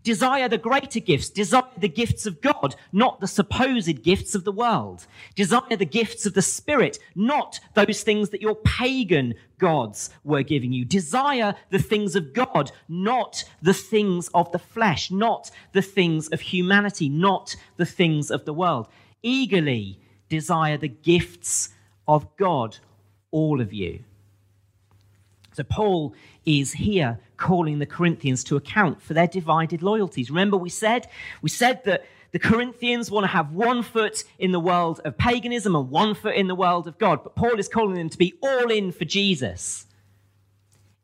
Desire 0.02 0.48
the 0.48 0.58
greater 0.58 0.98
gifts. 0.98 1.30
Desire 1.30 1.62
the 1.76 1.88
gifts 1.88 2.26
of 2.26 2.40
God, 2.40 2.74
not 2.92 3.20
the 3.20 3.28
supposed 3.28 4.02
gifts 4.02 4.34
of 4.34 4.44
the 4.44 4.52
world. 4.52 5.06
Desire 5.36 5.76
the 5.76 5.84
gifts 5.84 6.26
of 6.26 6.34
the 6.34 6.42
Spirit, 6.42 6.98
not 7.14 7.60
those 7.74 8.02
things 8.02 8.30
that 8.30 8.42
your 8.42 8.56
pagan 8.56 9.34
gods 9.58 10.10
were 10.24 10.42
giving 10.42 10.72
you. 10.72 10.84
Desire 10.84 11.54
the 11.70 11.78
things 11.78 12.16
of 12.16 12.32
God, 12.32 12.72
not 12.88 13.44
the 13.60 13.74
things 13.74 14.28
of 14.34 14.50
the 14.50 14.58
flesh, 14.58 15.10
not 15.10 15.50
the 15.72 15.82
things 15.82 16.28
of 16.28 16.40
humanity, 16.40 17.08
not 17.08 17.54
the 17.76 17.86
things 17.86 18.30
of 18.30 18.44
the 18.44 18.54
world. 18.54 18.88
Eagerly 19.22 20.00
desire 20.28 20.76
the 20.76 20.88
gifts 20.88 21.68
of 22.08 22.36
God, 22.36 22.78
all 23.30 23.60
of 23.60 23.72
you. 23.72 24.02
So, 25.54 25.62
Paul 25.62 26.14
is 26.44 26.72
here 26.72 27.18
calling 27.36 27.78
the 27.78 27.86
Corinthians 27.86 28.44
to 28.44 28.56
account 28.56 29.02
for 29.02 29.14
their 29.14 29.26
divided 29.26 29.82
loyalties. 29.82 30.30
Remember, 30.30 30.56
we 30.56 30.68
said, 30.68 31.08
we 31.40 31.48
said 31.48 31.84
that 31.84 32.04
the 32.32 32.38
Corinthians 32.38 33.10
want 33.10 33.24
to 33.24 33.28
have 33.28 33.52
one 33.52 33.82
foot 33.82 34.24
in 34.38 34.52
the 34.52 34.60
world 34.60 35.00
of 35.04 35.18
paganism 35.18 35.76
and 35.76 35.90
one 35.90 36.14
foot 36.14 36.34
in 36.34 36.46
the 36.46 36.54
world 36.54 36.88
of 36.88 36.98
God. 36.98 37.22
But 37.22 37.34
Paul 37.34 37.58
is 37.58 37.68
calling 37.68 37.94
them 37.94 38.08
to 38.08 38.18
be 38.18 38.34
all 38.42 38.70
in 38.70 38.90
for 38.90 39.04
Jesus. 39.04 39.86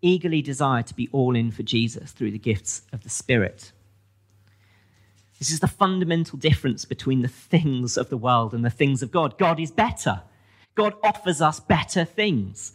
Eagerly 0.01 0.41
desire 0.41 0.83
to 0.85 0.95
be 0.95 1.09
all 1.13 1.37
in 1.37 1.51
for 1.51 1.63
Jesus 1.63 2.13
through 2.13 2.31
the 2.31 2.39
gifts 2.39 2.83
of 2.93 3.03
the 3.03 3.11
Spirit. 3.11 3.73
This 5.39 5.51
is 5.51 5.61
the 5.61 5.69
fundamental 5.69 6.39
difference 6.39 6.85
between 6.85 7.23
the 7.23 7.29
things 7.29 7.97
of 7.97 8.09
the 8.09 8.17
world 8.17 8.55
and 8.55 8.65
the 8.65 8.71
things 8.71 9.03
of 9.03 9.11
God. 9.11 9.39
God 9.39 9.61
is 9.61 9.71
better. 9.71 10.23
God 10.75 10.95
offers 11.03 11.41
us 11.41 11.61
better 11.61 12.05
things. 12.05 12.73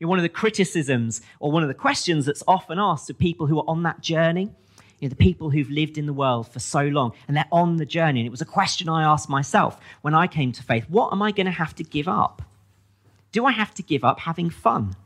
One 0.00 0.18
of 0.18 0.22
the 0.22 0.28
criticisms 0.28 1.22
or 1.40 1.50
one 1.50 1.62
of 1.62 1.68
the 1.68 1.74
questions 1.74 2.26
that's 2.26 2.42
often 2.46 2.78
asked 2.78 3.10
of 3.10 3.18
people 3.18 3.46
who 3.46 3.58
are 3.58 3.64
on 3.66 3.82
that 3.82 4.00
journey, 4.00 4.50
you 5.00 5.08
know, 5.08 5.10
the 5.10 5.16
people 5.16 5.50
who've 5.50 5.70
lived 5.70 5.98
in 5.98 6.06
the 6.06 6.12
world 6.12 6.48
for 6.48 6.60
so 6.60 6.82
long 6.82 7.12
and 7.26 7.36
they're 7.36 7.48
on 7.50 7.76
the 7.76 7.86
journey. 7.86 8.20
And 8.20 8.26
it 8.26 8.30
was 8.30 8.40
a 8.40 8.46
question 8.46 8.88
I 8.88 9.02
asked 9.02 9.28
myself 9.28 9.78
when 10.02 10.14
I 10.14 10.26
came 10.26 10.52
to 10.52 10.62
faith 10.62 10.86
what 10.88 11.12
am 11.12 11.22
I 11.22 11.32
going 11.32 11.46
to 11.46 11.52
have 11.52 11.74
to 11.76 11.84
give 11.84 12.08
up? 12.08 12.42
Do 13.32 13.44
I 13.44 13.52
have 13.52 13.74
to 13.74 13.82
give 13.82 14.04
up 14.04 14.20
having 14.20 14.50
fun? 14.50 14.96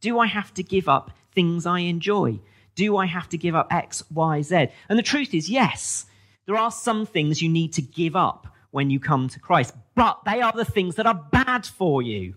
Do 0.00 0.18
I 0.18 0.26
have 0.26 0.54
to 0.54 0.62
give 0.62 0.88
up 0.88 1.10
things 1.34 1.66
I 1.66 1.80
enjoy? 1.80 2.40
Do 2.74 2.96
I 2.96 3.06
have 3.06 3.28
to 3.30 3.38
give 3.38 3.54
up 3.54 3.72
X, 3.72 4.04
Y, 4.12 4.42
Z? 4.42 4.68
And 4.88 4.98
the 4.98 5.02
truth 5.02 5.34
is, 5.34 5.50
yes, 5.50 6.06
there 6.46 6.56
are 6.56 6.70
some 6.70 7.04
things 7.04 7.42
you 7.42 7.48
need 7.48 7.72
to 7.74 7.82
give 7.82 8.14
up 8.14 8.46
when 8.70 8.90
you 8.90 9.00
come 9.00 9.28
to 9.28 9.40
Christ, 9.40 9.74
but 9.94 10.20
they 10.24 10.40
are 10.40 10.52
the 10.52 10.64
things 10.64 10.94
that 10.94 11.06
are 11.06 11.14
bad 11.14 11.66
for 11.66 12.02
you. 12.02 12.34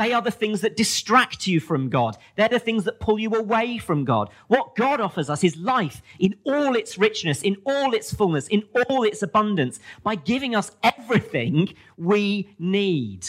They 0.00 0.14
are 0.14 0.22
the 0.22 0.30
things 0.30 0.62
that 0.62 0.78
distract 0.78 1.46
you 1.46 1.60
from 1.60 1.90
God. 1.90 2.16
They're 2.34 2.48
the 2.48 2.58
things 2.58 2.84
that 2.84 3.00
pull 3.00 3.18
you 3.18 3.34
away 3.34 3.76
from 3.76 4.06
God. 4.06 4.30
What 4.48 4.74
God 4.74 4.98
offers 4.98 5.28
us 5.28 5.44
is 5.44 5.58
life 5.58 6.00
in 6.18 6.36
all 6.44 6.74
its 6.74 6.96
richness, 6.96 7.42
in 7.42 7.58
all 7.66 7.92
its 7.92 8.10
fullness, 8.10 8.48
in 8.48 8.62
all 8.88 9.02
its 9.02 9.22
abundance, 9.22 9.78
by 10.02 10.14
giving 10.14 10.56
us 10.56 10.70
everything 10.82 11.74
we 11.98 12.48
need. 12.58 13.28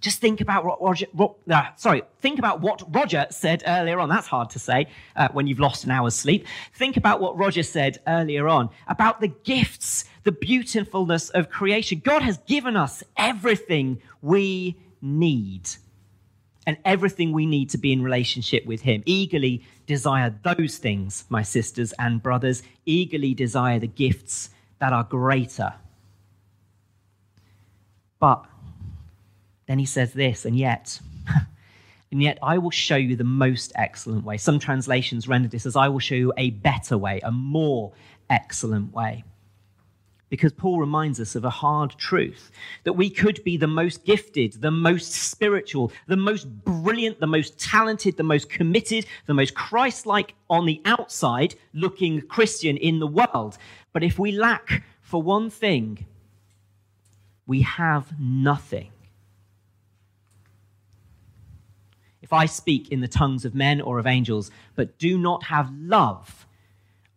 Just 0.00 0.20
think 0.20 0.40
about 0.40 0.64
what 0.64 0.82
Roger, 0.82 1.06
uh, 1.48 1.66
sorry, 1.76 2.02
think 2.18 2.40
about 2.40 2.60
what 2.60 2.82
Roger 2.92 3.28
said 3.30 3.62
earlier 3.64 4.00
on. 4.00 4.08
That's 4.08 4.26
hard 4.26 4.50
to 4.50 4.58
say 4.58 4.88
uh, 5.14 5.28
when 5.30 5.46
you've 5.46 5.60
lost 5.60 5.84
an 5.84 5.92
hour's 5.92 6.16
sleep. 6.16 6.44
Think 6.74 6.96
about 6.96 7.20
what 7.20 7.38
Roger 7.38 7.62
said 7.62 7.98
earlier 8.08 8.48
on 8.48 8.68
about 8.88 9.20
the 9.20 9.28
gifts, 9.28 10.06
the 10.24 10.32
beautifulness 10.32 11.30
of 11.30 11.50
creation. 11.50 12.02
God 12.04 12.22
has 12.22 12.38
given 12.48 12.76
us 12.76 13.04
everything 13.16 14.02
we 14.22 14.76
need 15.02 15.68
and 16.66 16.78
everything 16.84 17.32
we 17.32 17.44
need 17.44 17.70
to 17.70 17.78
be 17.78 17.92
in 17.92 18.02
relationship 18.02 18.64
with 18.64 18.82
Him. 18.82 19.02
Eagerly 19.04 19.64
desire 19.86 20.34
those 20.42 20.78
things, 20.78 21.24
my 21.28 21.42
sisters 21.42 21.92
and 21.98 22.22
brothers. 22.22 22.62
Eagerly 22.86 23.34
desire 23.34 23.78
the 23.78 23.88
gifts 23.88 24.50
that 24.78 24.92
are 24.92 25.04
greater. 25.04 25.74
But 28.20 28.46
then 29.66 29.80
he 29.80 29.86
says 29.86 30.12
this, 30.12 30.44
and 30.44 30.56
yet, 30.56 31.00
and 32.12 32.22
yet 32.22 32.38
I 32.42 32.58
will 32.58 32.70
show 32.70 32.96
you 32.96 33.16
the 33.16 33.24
most 33.24 33.72
excellent 33.74 34.24
way. 34.24 34.36
Some 34.36 34.60
translations 34.60 35.26
render 35.26 35.48
this 35.48 35.66
as 35.66 35.74
I 35.74 35.88
will 35.88 35.98
show 35.98 36.14
you 36.14 36.32
a 36.36 36.50
better 36.50 36.96
way, 36.96 37.20
a 37.24 37.32
more 37.32 37.92
excellent 38.30 38.92
way 38.92 39.24
because 40.32 40.54
Paul 40.54 40.80
reminds 40.80 41.20
us 41.20 41.34
of 41.34 41.44
a 41.44 41.50
hard 41.50 41.90
truth 41.98 42.50
that 42.84 42.94
we 42.94 43.10
could 43.10 43.44
be 43.44 43.58
the 43.58 43.66
most 43.66 44.02
gifted, 44.06 44.54
the 44.62 44.70
most 44.70 45.12
spiritual, 45.12 45.92
the 46.06 46.16
most 46.16 46.46
brilliant, 46.64 47.20
the 47.20 47.26
most 47.26 47.58
talented, 47.58 48.16
the 48.16 48.22
most 48.22 48.48
committed, 48.48 49.04
the 49.26 49.34
most 49.34 49.54
Christ 49.54 50.06
like 50.06 50.32
on 50.48 50.64
the 50.64 50.80
outside 50.86 51.56
looking 51.74 52.22
Christian 52.22 52.78
in 52.78 52.98
the 52.98 53.06
world. 53.06 53.58
But 53.92 54.02
if 54.02 54.18
we 54.18 54.32
lack 54.32 54.84
for 55.02 55.22
one 55.22 55.50
thing, 55.50 56.06
we 57.46 57.60
have 57.60 58.18
nothing. 58.18 58.90
If 62.22 62.32
I 62.32 62.46
speak 62.46 62.90
in 62.90 63.02
the 63.02 63.06
tongues 63.06 63.44
of 63.44 63.54
men 63.54 63.82
or 63.82 63.98
of 63.98 64.06
angels, 64.06 64.50
but 64.76 64.98
do 64.98 65.18
not 65.18 65.42
have 65.42 65.70
love, 65.74 66.46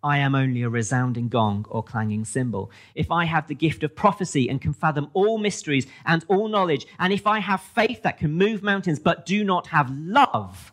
I 0.05 0.19
am 0.19 0.35
only 0.35 0.61
a 0.61 0.69
resounding 0.69 1.29
gong 1.29 1.65
or 1.67 1.81
clanging 1.81 2.25
cymbal. 2.25 2.69
If 2.93 3.09
I 3.09 3.25
have 3.25 3.47
the 3.47 3.55
gift 3.55 3.83
of 3.83 3.95
prophecy 3.95 4.47
and 4.47 4.61
can 4.61 4.71
fathom 4.71 5.09
all 5.13 5.39
mysteries 5.39 5.87
and 6.05 6.23
all 6.27 6.47
knowledge, 6.47 6.85
and 6.99 7.11
if 7.11 7.25
I 7.25 7.39
have 7.39 7.59
faith 7.59 8.03
that 8.03 8.19
can 8.19 8.31
move 8.31 8.61
mountains 8.61 8.99
but 8.99 9.25
do 9.25 9.43
not 9.43 9.65
have 9.67 9.89
love, 9.89 10.71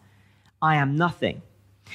I 0.60 0.76
am 0.76 0.96
nothing. 0.96 1.40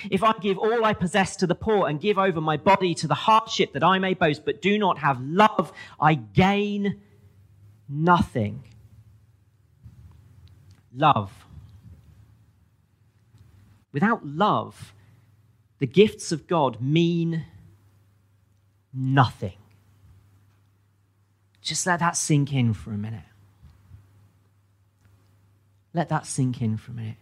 If 0.09 0.23
I 0.23 0.33
give 0.41 0.57
all 0.57 0.83
I 0.83 0.95
possess 0.95 1.35
to 1.35 1.45
the 1.45 1.53
poor 1.53 1.87
and 1.87 2.01
give 2.01 2.17
over 2.17 2.41
my 2.41 2.57
body 2.57 2.95
to 2.95 3.07
the 3.07 3.13
hardship 3.13 3.71
that 3.73 3.83
I 3.83 3.99
may 3.99 4.15
boast, 4.15 4.43
but 4.43 4.59
do 4.59 4.79
not 4.79 4.97
have 4.97 5.21
love, 5.21 5.71
I 6.01 6.15
gain 6.15 7.01
nothing. 7.87 8.63
Love. 10.91 11.31
Without 13.91 14.25
love, 14.25 14.95
the 15.79 15.87
gifts 15.87 16.31
of 16.31 16.47
God 16.47 16.81
mean 16.81 17.45
nothing. 18.93 19.57
Just 21.61 21.85
let 21.85 21.99
that 21.99 22.15
sink 22.15 22.53
in 22.53 22.73
for 22.73 22.91
a 22.91 22.97
minute. 22.97 23.25
Let 25.93 26.09
that 26.09 26.25
sink 26.25 26.61
in 26.61 26.77
for 26.77 26.91
a 26.91 26.95
minute. 26.95 27.17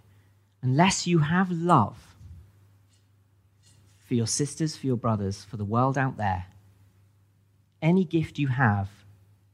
Unless 0.61 1.07
you 1.07 1.19
have 1.19 1.51
love 1.51 2.15
for 4.05 4.13
your 4.13 4.27
sisters, 4.27 4.77
for 4.77 4.85
your 4.85 4.97
brothers, 4.97 5.43
for 5.43 5.57
the 5.57 5.65
world 5.65 5.97
out 5.97 6.17
there, 6.17 6.45
any 7.81 8.03
gift 8.03 8.37
you 8.39 8.47
have 8.47 8.89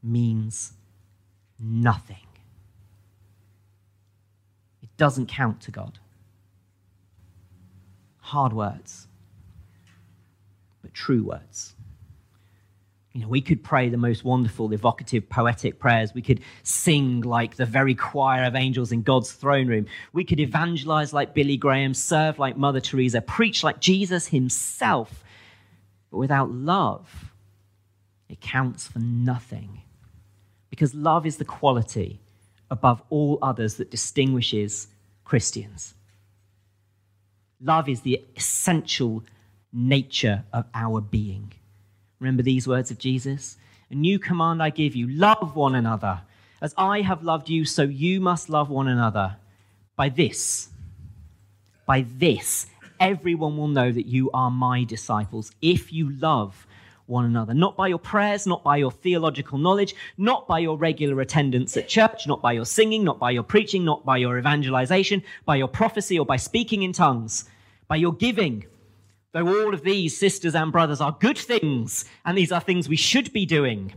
means 0.03 0.73
nothing. 1.59 2.27
It 4.81 4.89
doesn't 4.97 5.27
count 5.27 5.61
to 5.61 5.71
God 5.71 5.99
hard 8.31 8.53
words, 8.53 9.07
but 10.81 10.93
true 10.93 11.23
words. 11.23 11.75
You 13.11 13.21
know, 13.21 13.27
we 13.27 13.41
could 13.41 13.61
pray 13.61 13.89
the 13.89 13.97
most 13.97 14.23
wonderful, 14.23 14.71
evocative, 14.71 15.27
poetic 15.27 15.79
prayers. 15.79 16.13
We 16.13 16.21
could 16.21 16.39
sing 16.63 17.21
like 17.21 17.57
the 17.57 17.65
very 17.65 17.93
choir 17.93 18.45
of 18.45 18.55
angels 18.55 18.93
in 18.93 19.01
God's 19.01 19.33
throne 19.33 19.67
room. 19.67 19.85
We 20.13 20.23
could 20.23 20.39
evangelize 20.39 21.11
like 21.11 21.33
Billy 21.33 21.57
Graham, 21.57 21.93
serve 21.93 22.39
like 22.39 22.55
Mother 22.55 22.79
Teresa, 22.79 23.19
preach 23.19 23.65
like 23.65 23.81
Jesus 23.81 24.27
himself. 24.27 25.25
But 26.09 26.19
without 26.19 26.51
love, 26.51 27.33
it 28.29 28.39
counts 28.39 28.87
for 28.87 28.99
nothing. 28.99 29.81
Because 30.69 30.95
love 30.95 31.25
is 31.25 31.35
the 31.35 31.43
quality 31.43 32.21
above 32.69 33.03
all 33.09 33.39
others 33.41 33.75
that 33.75 33.91
distinguishes 33.91 34.87
Christians. 35.25 35.95
Love 37.63 37.87
is 37.87 38.01
the 38.01 38.23
essential 38.35 39.23
nature 39.71 40.43
of 40.51 40.65
our 40.73 40.99
being. 40.99 41.53
Remember 42.19 42.43
these 42.43 42.67
words 42.67 42.91
of 42.91 42.97
Jesus? 42.97 43.57
A 43.89 43.95
new 43.95 44.19
command 44.19 44.63
I 44.63 44.69
give 44.69 44.95
you 44.95 45.07
love 45.07 45.55
one 45.55 45.75
another. 45.75 46.21
As 46.61 46.73
I 46.77 47.01
have 47.01 47.23
loved 47.23 47.49
you, 47.49 47.65
so 47.65 47.83
you 47.83 48.19
must 48.21 48.49
love 48.49 48.69
one 48.69 48.87
another. 48.87 49.37
By 49.95 50.09
this, 50.09 50.69
by 51.85 52.05
this, 52.17 52.67
everyone 52.99 53.57
will 53.57 53.67
know 53.67 53.91
that 53.91 54.05
you 54.05 54.31
are 54.31 54.51
my 54.51 54.83
disciples 54.83 55.51
if 55.61 55.91
you 55.91 56.09
love 56.11 56.67
one 57.11 57.25
another. 57.25 57.53
Not 57.53 57.77
by 57.77 57.89
your 57.89 57.99
prayers, 57.99 58.47
not 58.47 58.63
by 58.63 58.77
your 58.77 58.91
theological 58.91 59.59
knowledge, 59.59 59.93
not 60.17 60.47
by 60.47 60.59
your 60.59 60.77
regular 60.77 61.21
attendance 61.21 61.77
at 61.77 61.87
church, 61.87 62.25
not 62.25 62.41
by 62.41 62.53
your 62.53 62.65
singing, 62.65 63.03
not 63.03 63.19
by 63.19 63.29
your 63.29 63.43
preaching, 63.43 63.85
not 63.85 64.03
by 64.03 64.17
your 64.17 64.39
evangelization, 64.39 65.21
by 65.45 65.57
your 65.57 65.67
prophecy 65.67 66.17
or 66.17 66.25
by 66.25 66.37
speaking 66.37 66.81
in 66.81 66.93
tongues, 66.93 67.45
by 67.87 67.97
your 67.97 68.13
giving. 68.13 68.65
Though 69.33 69.47
all 69.47 69.73
of 69.73 69.83
these, 69.83 70.17
sisters 70.17 70.55
and 70.55 70.71
brothers, 70.71 71.01
are 71.01 71.15
good 71.19 71.37
things, 71.37 72.05
and 72.25 72.37
these 72.37 72.51
are 72.51 72.59
things 72.59 72.89
we 72.89 72.95
should 72.95 73.31
be 73.31 73.45
doing, 73.45 73.93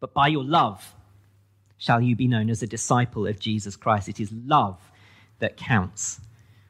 but 0.00 0.14
by 0.14 0.28
your 0.28 0.44
love 0.44 0.94
shall 1.76 2.00
you 2.00 2.16
be 2.16 2.26
known 2.26 2.50
as 2.50 2.62
a 2.62 2.66
disciple 2.66 3.26
of 3.26 3.38
Jesus 3.38 3.76
Christ. 3.76 4.08
It 4.08 4.18
is 4.18 4.32
love 4.32 4.80
that 5.38 5.56
counts. 5.56 6.20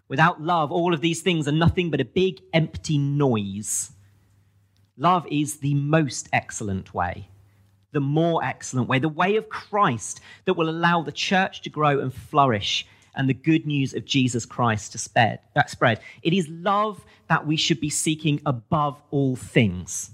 Without 0.09 0.43
love, 0.43 0.73
all 0.73 0.93
of 0.95 1.01
these 1.01 1.23
things 1.23 1.47
are 1.49 1.53
nothing 1.53 1.91
but 1.91 2.01
a 2.01 2.05
big 2.05 2.41
empty 2.53 2.99
noise. 2.99 3.93
Love 4.99 5.27
is 5.31 5.59
the 5.59 5.75
most 5.75 6.29
excellent 6.33 6.93
way, 6.93 7.29
the 7.93 8.01
more 8.01 8.45
excellent 8.45 8.89
way, 8.89 8.99
the 8.99 9.09
way 9.09 9.37
of 9.37 9.49
Christ 9.49 10.21
that 10.45 10.55
will 10.55 10.69
allow 10.69 11.03
the 11.03 11.13
church 11.13 11.63
to 11.63 11.71
grow 11.71 12.01
and 12.01 12.13
flourish 12.13 12.85
and 13.15 13.29
the 13.29 13.35
good 13.35 13.65
news 13.65 13.95
of 13.95 14.05
Jesus 14.05 14.45
Christ 14.45 14.93
to 14.93 14.99
spread. 14.99 15.41
It 16.23 16.33
is 16.33 16.49
love 16.49 17.05
that 17.29 17.47
we 17.47 17.57
should 17.57 17.81
be 17.81 17.91
seeking 17.91 18.41
above 18.45 19.01
all 19.11 19.37
things. 19.37 20.11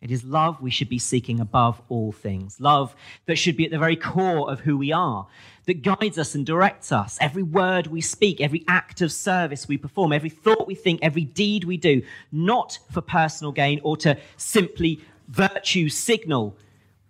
It 0.00 0.10
is 0.10 0.24
love 0.24 0.62
we 0.62 0.70
should 0.70 0.88
be 0.88 0.98
seeking 0.98 1.40
above 1.40 1.82
all 1.88 2.12
things. 2.12 2.58
Love 2.58 2.94
that 3.26 3.36
should 3.36 3.56
be 3.56 3.66
at 3.66 3.70
the 3.70 3.78
very 3.78 3.96
core 3.96 4.50
of 4.50 4.60
who 4.60 4.78
we 4.78 4.92
are, 4.92 5.26
that 5.70 5.82
guides 5.82 6.18
us 6.18 6.34
and 6.34 6.44
directs 6.44 6.90
us. 6.90 7.16
Every 7.20 7.44
word 7.44 7.86
we 7.86 8.00
speak, 8.00 8.40
every 8.40 8.64
act 8.66 9.02
of 9.02 9.12
service 9.12 9.68
we 9.68 9.78
perform, 9.78 10.12
every 10.12 10.28
thought 10.28 10.66
we 10.66 10.74
think, 10.74 10.98
every 11.00 11.22
deed 11.22 11.62
we 11.62 11.76
do, 11.76 12.02
not 12.32 12.80
for 12.90 13.00
personal 13.00 13.52
gain 13.52 13.80
or 13.84 13.96
to 13.98 14.18
simply 14.36 15.00
virtue 15.28 15.88
signal, 15.88 16.56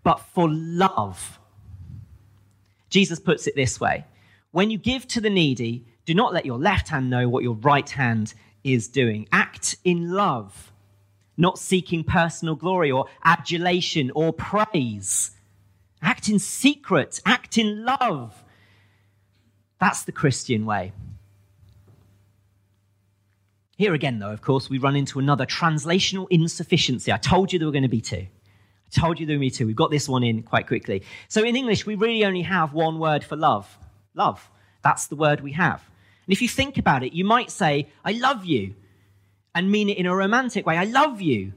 but 0.02 0.20
for 0.34 0.46
love. 0.50 1.38
Jesus 2.90 3.18
puts 3.18 3.46
it 3.46 3.56
this 3.56 3.80
way 3.80 4.04
When 4.50 4.70
you 4.70 4.76
give 4.76 5.08
to 5.08 5.22
the 5.22 5.30
needy, 5.30 5.86
do 6.04 6.12
not 6.12 6.34
let 6.34 6.44
your 6.44 6.58
left 6.58 6.88
hand 6.88 7.08
know 7.08 7.30
what 7.30 7.42
your 7.42 7.54
right 7.54 7.88
hand 7.88 8.34
is 8.62 8.88
doing. 8.88 9.26
Act 9.32 9.76
in 9.84 10.10
love 10.10 10.70
not 11.38 11.58
seeking 11.58 12.04
personal 12.04 12.54
glory 12.54 12.90
or 12.90 13.06
adulation 13.24 14.12
or 14.14 14.30
praise. 14.30 15.30
Act 16.02 16.28
in 16.28 16.38
secret, 16.38 17.18
act 17.24 17.56
in 17.56 17.86
love. 17.86 18.44
That's 19.80 20.04
the 20.04 20.12
Christian 20.12 20.66
way. 20.66 20.92
Here 23.76 23.94
again, 23.94 24.18
though, 24.18 24.30
of 24.30 24.42
course, 24.42 24.68
we 24.68 24.78
run 24.78 24.94
into 24.94 25.18
another 25.18 25.46
translational 25.46 26.26
insufficiency. 26.28 27.10
I 27.12 27.16
told 27.16 27.52
you 27.52 27.58
there 27.58 27.66
were 27.66 27.72
going 27.72 27.82
to 27.82 27.88
be 27.88 28.02
two. 28.02 28.26
I 28.26 29.00
told 29.00 29.18
you 29.18 29.24
there 29.24 29.36
were 29.36 29.40
going 29.40 29.50
to 29.50 29.54
be 29.54 29.58
two. 29.58 29.66
We've 29.66 29.76
got 29.76 29.90
this 29.90 30.08
one 30.08 30.22
in 30.22 30.42
quite 30.42 30.66
quickly. 30.66 31.02
So 31.28 31.42
in 31.42 31.56
English, 31.56 31.86
we 31.86 31.94
really 31.94 32.24
only 32.24 32.42
have 32.42 32.74
one 32.74 32.98
word 32.98 33.24
for 33.24 33.36
love 33.36 33.78
love. 34.14 34.50
That's 34.82 35.06
the 35.06 35.16
word 35.16 35.40
we 35.40 35.52
have. 35.52 35.82
And 36.26 36.32
if 36.32 36.42
you 36.42 36.48
think 36.48 36.78
about 36.78 37.02
it, 37.02 37.12
you 37.12 37.24
might 37.24 37.50
say, 37.50 37.88
I 38.04 38.12
love 38.12 38.44
you 38.44 38.74
and 39.54 39.70
mean 39.70 39.88
it 39.88 39.98
in 39.98 40.06
a 40.06 40.14
romantic 40.14 40.66
way. 40.66 40.76
I 40.76 40.84
love 40.84 41.20
you. 41.20 41.52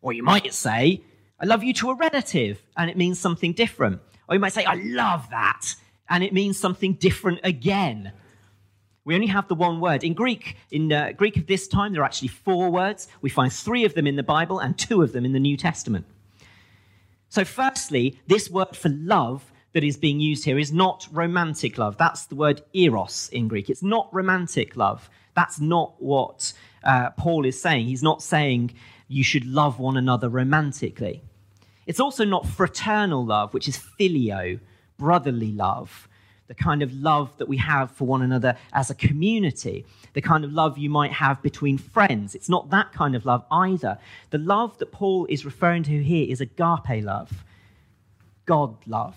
Or 0.00 0.12
you 0.12 0.22
might 0.22 0.52
say, 0.52 1.02
I 1.40 1.46
love 1.46 1.62
you 1.64 1.72
to 1.74 1.90
a 1.90 1.94
relative, 1.94 2.62
and 2.76 2.90
it 2.90 2.96
means 2.96 3.18
something 3.18 3.52
different. 3.52 4.00
Or 4.28 4.34
you 4.34 4.40
might 4.40 4.52
say, 4.52 4.64
I 4.64 4.74
love 4.74 5.28
that, 5.30 5.74
and 6.08 6.22
it 6.22 6.32
means 6.32 6.58
something 6.58 6.94
different 6.94 7.40
again. 7.44 8.12
We 9.04 9.14
only 9.14 9.26
have 9.28 9.48
the 9.48 9.54
one 9.54 9.80
word. 9.80 10.04
In 10.04 10.14
Greek, 10.14 10.56
in 10.70 10.92
uh, 10.92 11.12
Greek 11.12 11.36
of 11.36 11.46
this 11.46 11.66
time, 11.66 11.92
there 11.92 12.02
are 12.02 12.04
actually 12.04 12.28
four 12.28 12.70
words. 12.70 13.08
We 13.20 13.30
find 13.30 13.52
three 13.52 13.84
of 13.84 13.94
them 13.94 14.06
in 14.06 14.16
the 14.16 14.22
Bible 14.22 14.60
and 14.60 14.78
two 14.78 15.02
of 15.02 15.12
them 15.12 15.24
in 15.24 15.32
the 15.32 15.40
New 15.40 15.56
Testament. 15.56 16.06
So, 17.28 17.44
firstly, 17.44 18.20
this 18.26 18.50
word 18.50 18.76
for 18.76 18.90
love 18.90 19.52
that 19.72 19.82
is 19.82 19.96
being 19.96 20.20
used 20.20 20.44
here 20.44 20.58
is 20.58 20.72
not 20.72 21.08
romantic 21.10 21.78
love. 21.78 21.96
That's 21.96 22.26
the 22.26 22.34
word 22.34 22.62
eros 22.74 23.28
in 23.32 23.48
Greek. 23.48 23.70
It's 23.70 23.82
not 23.82 24.12
romantic 24.12 24.76
love. 24.76 25.08
That's 25.34 25.58
not 25.58 25.94
what 25.98 26.52
uh, 26.84 27.10
Paul 27.10 27.46
is 27.46 27.60
saying. 27.60 27.86
He's 27.86 28.02
not 28.02 28.22
saying 28.22 28.74
you 29.08 29.24
should 29.24 29.46
love 29.46 29.78
one 29.78 29.96
another 29.96 30.28
romantically. 30.28 31.22
It's 31.86 32.00
also 32.00 32.24
not 32.24 32.46
fraternal 32.46 33.24
love, 33.24 33.54
which 33.54 33.66
is 33.66 33.78
phileo, 33.78 34.60
brotherly 34.98 35.52
love, 35.52 36.08
the 36.48 36.54
kind 36.54 36.82
of 36.82 36.92
love 36.92 37.36
that 37.38 37.48
we 37.48 37.56
have 37.56 37.90
for 37.90 38.06
one 38.06 38.22
another 38.22 38.56
as 38.72 38.90
a 38.90 38.94
community, 38.94 39.86
the 40.12 40.20
kind 40.20 40.44
of 40.44 40.52
love 40.52 40.76
you 40.76 40.90
might 40.90 41.12
have 41.12 41.40
between 41.42 41.78
friends. 41.78 42.34
It's 42.34 42.48
not 42.48 42.70
that 42.70 42.92
kind 42.92 43.14
of 43.14 43.24
love 43.24 43.44
either. 43.50 43.98
The 44.30 44.38
love 44.38 44.78
that 44.78 44.92
Paul 44.92 45.26
is 45.30 45.44
referring 45.44 45.82
to 45.84 46.02
here 46.02 46.26
is 46.30 46.40
agape 46.40 47.04
love, 47.04 47.44
God 48.44 48.76
love. 48.86 49.16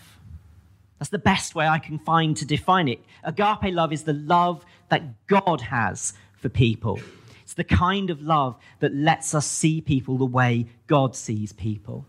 That's 0.98 1.10
the 1.10 1.18
best 1.18 1.54
way 1.54 1.66
I 1.68 1.78
can 1.78 1.98
find 1.98 2.36
to 2.38 2.46
define 2.46 2.88
it. 2.88 3.00
Agape 3.22 3.74
love 3.74 3.92
is 3.92 4.04
the 4.04 4.14
love 4.14 4.64
that 4.88 5.26
God 5.26 5.60
has 5.60 6.14
for 6.38 6.48
people. 6.48 6.98
It's 7.42 7.54
the 7.54 7.64
kind 7.64 8.10
of 8.10 8.22
love 8.22 8.56
that 8.80 8.94
lets 8.94 9.34
us 9.34 9.46
see 9.46 9.80
people 9.80 10.16
the 10.16 10.24
way 10.24 10.66
God 10.86 11.14
sees 11.14 11.52
people. 11.52 12.06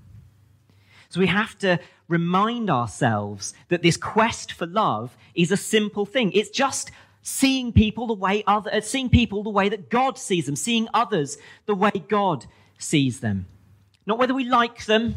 So 1.09 1.19
we 1.19 1.27
have 1.27 1.57
to 1.59 1.79
remind 2.07 2.69
ourselves 2.69 3.53
that 3.69 3.81
this 3.81 3.97
quest 3.97 4.51
for 4.51 4.65
love 4.65 5.17
is 5.35 5.51
a 5.51 5.57
simple 5.57 6.05
thing. 6.05 6.31
It's 6.31 6.49
just 6.49 6.91
seeing 7.21 7.73
people 7.73 8.07
the 8.07 8.13
way 8.13 8.43
other, 8.47 8.73
uh, 8.73 8.81
seeing 8.81 9.09
people 9.09 9.43
the 9.43 9.49
way 9.49 9.69
that 9.69 9.89
God 9.89 10.17
sees 10.17 10.45
them, 10.45 10.55
seeing 10.55 10.87
others 10.93 11.37
the 11.65 11.75
way 11.75 11.91
God 12.07 12.45
sees 12.77 13.19
them. 13.19 13.47
Not 14.05 14.17
whether 14.17 14.33
we 14.33 14.45
like 14.45 14.85
them, 14.85 15.15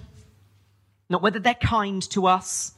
not 1.09 1.23
whether 1.23 1.39
they're 1.39 1.55
kind 1.55 2.03
to 2.11 2.27
us, 2.27 2.73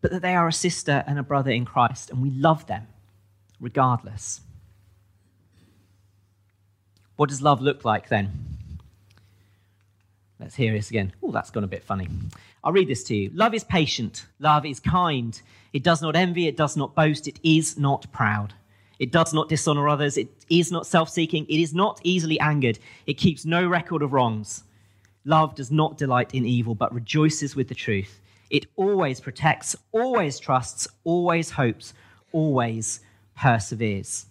but 0.00 0.10
that 0.10 0.22
they 0.22 0.34
are 0.34 0.48
a 0.48 0.52
sister 0.52 1.04
and 1.06 1.18
a 1.18 1.22
brother 1.22 1.50
in 1.50 1.64
Christ 1.64 2.10
and 2.10 2.22
we 2.22 2.30
love 2.30 2.66
them 2.66 2.86
regardless. 3.60 4.40
What 7.16 7.30
does 7.30 7.42
love 7.42 7.60
look 7.60 7.84
like 7.84 8.08
then? 8.08 8.55
Let's 10.38 10.54
hear 10.54 10.72
this 10.72 10.90
again. 10.90 11.12
Oh, 11.22 11.30
that's 11.30 11.50
gone 11.50 11.64
a 11.64 11.68
bit 11.68 11.82
funny. 11.82 12.08
I'll 12.62 12.72
read 12.72 12.88
this 12.88 13.04
to 13.04 13.16
you. 13.16 13.30
Love 13.32 13.54
is 13.54 13.64
patient. 13.64 14.26
Love 14.38 14.66
is 14.66 14.80
kind. 14.80 15.40
It 15.72 15.82
does 15.82 16.02
not 16.02 16.16
envy. 16.16 16.46
It 16.46 16.56
does 16.56 16.76
not 16.76 16.94
boast. 16.94 17.26
It 17.26 17.40
is 17.42 17.78
not 17.78 18.10
proud. 18.12 18.52
It 18.98 19.12
does 19.12 19.32
not 19.32 19.48
dishonor 19.48 19.88
others. 19.88 20.16
It 20.16 20.28
is 20.48 20.70
not 20.70 20.86
self 20.86 21.08
seeking. 21.08 21.46
It 21.48 21.60
is 21.60 21.74
not 21.74 22.00
easily 22.04 22.38
angered. 22.40 22.78
It 23.06 23.14
keeps 23.14 23.44
no 23.44 23.66
record 23.66 24.02
of 24.02 24.12
wrongs. 24.12 24.64
Love 25.24 25.54
does 25.54 25.70
not 25.70 25.98
delight 25.98 26.34
in 26.34 26.44
evil, 26.44 26.74
but 26.74 26.94
rejoices 26.94 27.56
with 27.56 27.68
the 27.68 27.74
truth. 27.74 28.20
It 28.50 28.66
always 28.76 29.20
protects, 29.20 29.74
always 29.92 30.38
trusts, 30.38 30.86
always 31.04 31.50
hopes, 31.50 31.94
always 32.32 33.00
perseveres 33.36 34.26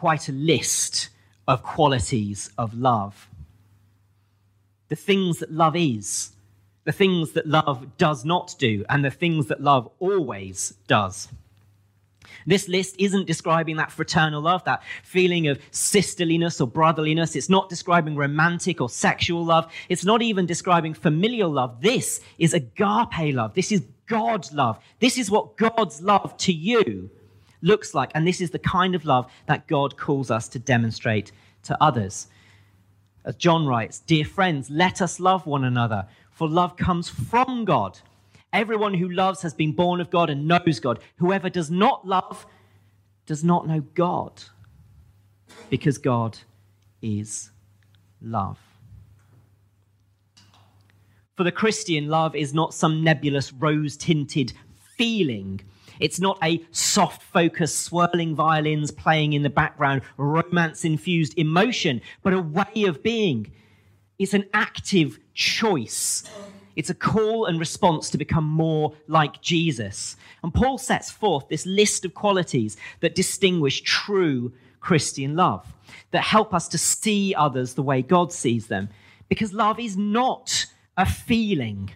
quite 0.00 0.30
a 0.30 0.32
list 0.32 1.10
of 1.46 1.62
qualities 1.62 2.50
of 2.56 2.72
love. 2.72 3.28
The 4.90 4.96
things 4.96 5.38
that 5.38 5.50
love 5.50 5.76
is, 5.76 6.32
the 6.84 6.92
things 6.92 7.32
that 7.32 7.46
love 7.46 7.96
does 7.96 8.24
not 8.24 8.54
do, 8.58 8.84
and 8.90 9.02
the 9.02 9.10
things 9.10 9.46
that 9.46 9.62
love 9.62 9.90
always 9.98 10.74
does. 10.86 11.28
This 12.46 12.68
list 12.68 12.96
isn't 12.98 13.26
describing 13.26 13.76
that 13.76 13.92
fraternal 13.92 14.42
love, 14.42 14.64
that 14.64 14.82
feeling 15.02 15.48
of 15.48 15.58
sisterliness 15.70 16.60
or 16.60 16.66
brotherliness. 16.66 17.36
It's 17.36 17.48
not 17.48 17.68
describing 17.68 18.16
romantic 18.16 18.80
or 18.80 18.88
sexual 18.88 19.44
love. 19.44 19.70
It's 19.88 20.04
not 20.04 20.22
even 20.22 20.46
describing 20.46 20.94
familial 20.94 21.50
love. 21.50 21.80
This 21.80 22.20
is 22.38 22.54
agape 22.54 23.34
love. 23.34 23.54
This 23.54 23.72
is 23.72 23.84
God's 24.06 24.52
love. 24.52 24.78
This 24.98 25.18
is 25.18 25.30
what 25.30 25.56
God's 25.56 26.02
love 26.02 26.36
to 26.38 26.52
you 26.52 27.10
looks 27.62 27.94
like. 27.94 28.10
And 28.14 28.26
this 28.26 28.40
is 28.40 28.50
the 28.50 28.58
kind 28.58 28.94
of 28.94 29.04
love 29.04 29.30
that 29.46 29.66
God 29.66 29.96
calls 29.96 30.30
us 30.30 30.48
to 30.48 30.58
demonstrate 30.58 31.32
to 31.64 31.76
others. 31.82 32.26
As 33.24 33.36
John 33.36 33.66
writes, 33.66 34.00
Dear 34.00 34.24
friends, 34.24 34.70
let 34.70 35.02
us 35.02 35.20
love 35.20 35.46
one 35.46 35.64
another, 35.64 36.06
for 36.30 36.48
love 36.48 36.76
comes 36.76 37.08
from 37.08 37.64
God. 37.64 37.98
Everyone 38.52 38.94
who 38.94 39.08
loves 39.08 39.42
has 39.42 39.54
been 39.54 39.72
born 39.72 40.00
of 40.00 40.10
God 40.10 40.30
and 40.30 40.48
knows 40.48 40.80
God. 40.80 41.00
Whoever 41.16 41.50
does 41.50 41.70
not 41.70 42.06
love 42.06 42.46
does 43.26 43.44
not 43.44 43.68
know 43.68 43.80
God, 43.80 44.42
because 45.68 45.98
God 45.98 46.38
is 47.02 47.50
love. 48.20 48.58
For 51.36 51.44
the 51.44 51.52
Christian, 51.52 52.08
love 52.08 52.34
is 52.34 52.52
not 52.52 52.74
some 52.74 53.04
nebulous 53.04 53.52
rose 53.52 53.96
tinted 53.96 54.52
feeling. 54.96 55.60
It's 56.00 56.18
not 56.18 56.38
a 56.42 56.64
soft 56.70 57.22
focus, 57.22 57.76
swirling 57.76 58.34
violins 58.34 58.90
playing 58.90 59.34
in 59.34 59.42
the 59.42 59.50
background, 59.50 60.02
romance 60.16 60.84
infused 60.84 61.38
emotion, 61.38 62.00
but 62.22 62.32
a 62.32 62.40
way 62.40 62.84
of 62.84 63.02
being. 63.02 63.52
It's 64.18 64.34
an 64.34 64.46
active 64.52 65.18
choice. 65.34 66.24
It's 66.76 66.90
a 66.90 66.94
call 66.94 67.46
and 67.46 67.60
response 67.60 68.10
to 68.10 68.18
become 68.18 68.44
more 68.44 68.94
like 69.06 69.42
Jesus. 69.42 70.16
And 70.42 70.54
Paul 70.54 70.78
sets 70.78 71.10
forth 71.10 71.48
this 71.48 71.66
list 71.66 72.04
of 72.04 72.14
qualities 72.14 72.76
that 73.00 73.14
distinguish 73.14 73.82
true 73.82 74.52
Christian 74.80 75.36
love, 75.36 75.66
that 76.10 76.22
help 76.22 76.54
us 76.54 76.68
to 76.68 76.78
see 76.78 77.34
others 77.34 77.74
the 77.74 77.82
way 77.82 78.00
God 78.02 78.32
sees 78.32 78.66
them. 78.66 78.88
Because 79.28 79.52
love 79.52 79.78
is 79.78 79.96
not 79.96 80.66
a 80.96 81.06
feeling. 81.06 81.90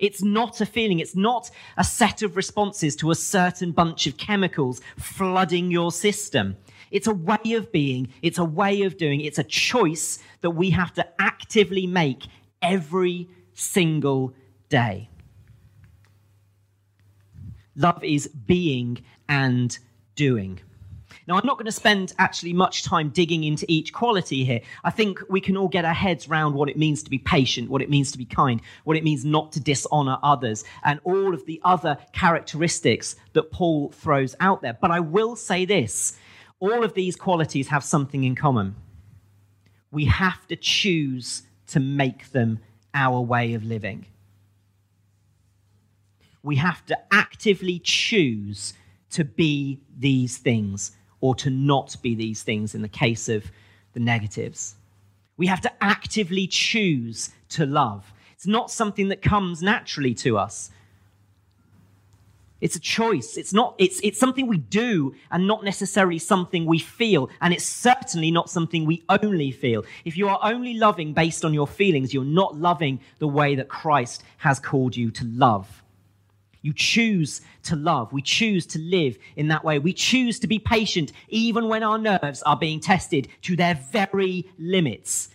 It's 0.00 0.22
not 0.22 0.60
a 0.60 0.66
feeling. 0.66 0.98
It's 0.98 1.14
not 1.14 1.50
a 1.76 1.84
set 1.84 2.22
of 2.22 2.34
responses 2.36 2.96
to 2.96 3.10
a 3.10 3.14
certain 3.14 3.70
bunch 3.72 4.06
of 4.06 4.16
chemicals 4.16 4.80
flooding 4.98 5.70
your 5.70 5.92
system. 5.92 6.56
It's 6.90 7.06
a 7.06 7.14
way 7.14 7.52
of 7.52 7.70
being. 7.70 8.08
It's 8.22 8.38
a 8.38 8.44
way 8.44 8.82
of 8.82 8.96
doing. 8.96 9.20
It's 9.20 9.38
a 9.38 9.44
choice 9.44 10.18
that 10.40 10.50
we 10.50 10.70
have 10.70 10.92
to 10.94 11.06
actively 11.20 11.86
make 11.86 12.26
every 12.62 13.28
single 13.54 14.34
day. 14.68 15.10
Love 17.76 18.02
is 18.02 18.26
being 18.26 18.98
and 19.28 19.78
doing. 20.16 20.60
Now, 21.30 21.36
I'm 21.36 21.46
not 21.46 21.58
going 21.58 21.66
to 21.66 21.72
spend 21.72 22.12
actually 22.18 22.52
much 22.52 22.82
time 22.82 23.10
digging 23.10 23.44
into 23.44 23.64
each 23.68 23.92
quality 23.92 24.42
here. 24.44 24.62
I 24.82 24.90
think 24.90 25.20
we 25.28 25.40
can 25.40 25.56
all 25.56 25.68
get 25.68 25.84
our 25.84 25.94
heads 25.94 26.26
around 26.26 26.54
what 26.54 26.68
it 26.68 26.76
means 26.76 27.04
to 27.04 27.10
be 27.10 27.18
patient, 27.18 27.70
what 27.70 27.82
it 27.82 27.88
means 27.88 28.10
to 28.10 28.18
be 28.18 28.24
kind, 28.24 28.60
what 28.82 28.96
it 28.96 29.04
means 29.04 29.24
not 29.24 29.52
to 29.52 29.60
dishonor 29.60 30.18
others, 30.24 30.64
and 30.82 30.98
all 31.04 31.32
of 31.32 31.46
the 31.46 31.60
other 31.62 31.98
characteristics 32.12 33.14
that 33.34 33.52
Paul 33.52 33.90
throws 33.90 34.34
out 34.40 34.60
there. 34.60 34.72
But 34.72 34.90
I 34.90 34.98
will 34.98 35.36
say 35.36 35.64
this 35.64 36.18
all 36.58 36.82
of 36.82 36.94
these 36.94 37.14
qualities 37.14 37.68
have 37.68 37.84
something 37.84 38.24
in 38.24 38.34
common. 38.34 38.74
We 39.92 40.06
have 40.06 40.48
to 40.48 40.56
choose 40.56 41.44
to 41.68 41.78
make 41.78 42.32
them 42.32 42.58
our 42.92 43.20
way 43.20 43.54
of 43.54 43.62
living. 43.62 44.06
We 46.42 46.56
have 46.56 46.84
to 46.86 46.98
actively 47.12 47.78
choose 47.78 48.74
to 49.10 49.22
be 49.22 49.78
these 49.96 50.36
things 50.36 50.96
or 51.20 51.34
to 51.36 51.50
not 51.50 51.96
be 52.02 52.14
these 52.14 52.42
things 52.42 52.74
in 52.74 52.82
the 52.82 52.88
case 52.88 53.28
of 53.28 53.50
the 53.92 54.00
negatives. 54.00 54.76
We 55.36 55.46
have 55.46 55.60
to 55.62 55.72
actively 55.82 56.46
choose 56.46 57.30
to 57.50 57.66
love. 57.66 58.12
It's 58.34 58.46
not 58.46 58.70
something 58.70 59.08
that 59.08 59.22
comes 59.22 59.62
naturally 59.62 60.14
to 60.14 60.38
us. 60.38 60.70
It's 62.60 62.76
a 62.76 62.80
choice. 62.80 63.36
It's 63.36 63.52
not, 63.52 63.74
it's, 63.78 64.00
it's 64.02 64.18
something 64.18 64.46
we 64.46 64.58
do 64.58 65.14
and 65.30 65.46
not 65.46 65.64
necessarily 65.64 66.18
something 66.18 66.66
we 66.66 66.78
feel. 66.78 67.30
And 67.40 67.54
it's 67.54 67.64
certainly 67.64 68.30
not 68.30 68.50
something 68.50 68.84
we 68.84 69.02
only 69.08 69.50
feel. 69.50 69.84
If 70.04 70.16
you 70.16 70.28
are 70.28 70.38
only 70.42 70.74
loving 70.74 71.14
based 71.14 71.44
on 71.44 71.54
your 71.54 71.66
feelings, 71.66 72.12
you're 72.12 72.24
not 72.24 72.56
loving 72.56 73.00
the 73.18 73.28
way 73.28 73.54
that 73.54 73.68
Christ 73.68 74.22
has 74.38 74.60
called 74.60 74.94
you 74.94 75.10
to 75.12 75.24
love. 75.24 75.82
You 76.62 76.72
choose 76.74 77.40
to 77.64 77.76
love. 77.76 78.12
We 78.12 78.22
choose 78.22 78.66
to 78.66 78.78
live 78.78 79.16
in 79.36 79.48
that 79.48 79.64
way. 79.64 79.78
We 79.78 79.92
choose 79.92 80.38
to 80.40 80.46
be 80.46 80.58
patient 80.58 81.12
even 81.28 81.68
when 81.68 81.82
our 81.82 81.98
nerves 81.98 82.42
are 82.42 82.56
being 82.56 82.80
tested 82.80 83.28
to 83.42 83.56
their 83.56 83.74
very 83.90 84.50
limits. 84.58 85.30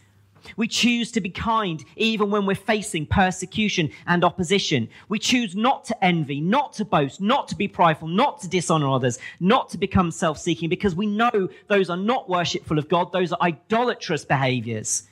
We 0.57 0.67
choose 0.67 1.11
to 1.13 1.21
be 1.21 1.29
kind 1.29 1.83
even 1.95 2.29
when 2.29 2.45
we're 2.45 2.55
facing 2.55 3.07
persecution 3.07 3.89
and 4.07 4.23
opposition. 4.23 4.88
We 5.09 5.19
choose 5.19 5.55
not 5.55 5.85
to 5.85 6.03
envy, 6.03 6.39
not 6.39 6.73
to 6.73 6.85
boast, 6.85 7.19
not 7.19 7.47
to 7.49 7.55
be 7.55 7.67
prideful, 7.67 8.07
not 8.07 8.41
to 8.41 8.47
dishonor 8.47 8.89
others, 8.89 9.17
not 9.39 9.69
to 9.69 9.77
become 9.77 10.11
self 10.11 10.38
seeking 10.38 10.69
because 10.69 10.95
we 10.95 11.07
know 11.07 11.49
those 11.67 11.89
are 11.89 11.97
not 11.97 12.29
worshipful 12.29 12.77
of 12.77 12.88
God, 12.88 13.11
those 13.11 13.33
are 13.33 13.41
idolatrous 13.41 14.25
behaviors. 14.25 15.03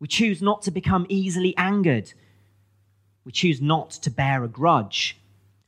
We 0.00 0.08
choose 0.08 0.42
not 0.42 0.62
to 0.62 0.70
become 0.70 1.06
easily 1.08 1.56
angered. 1.56 2.12
We 3.24 3.32
choose 3.32 3.60
not 3.60 3.90
to 3.90 4.10
bear 4.10 4.44
a 4.44 4.48
grudge. 4.48 5.16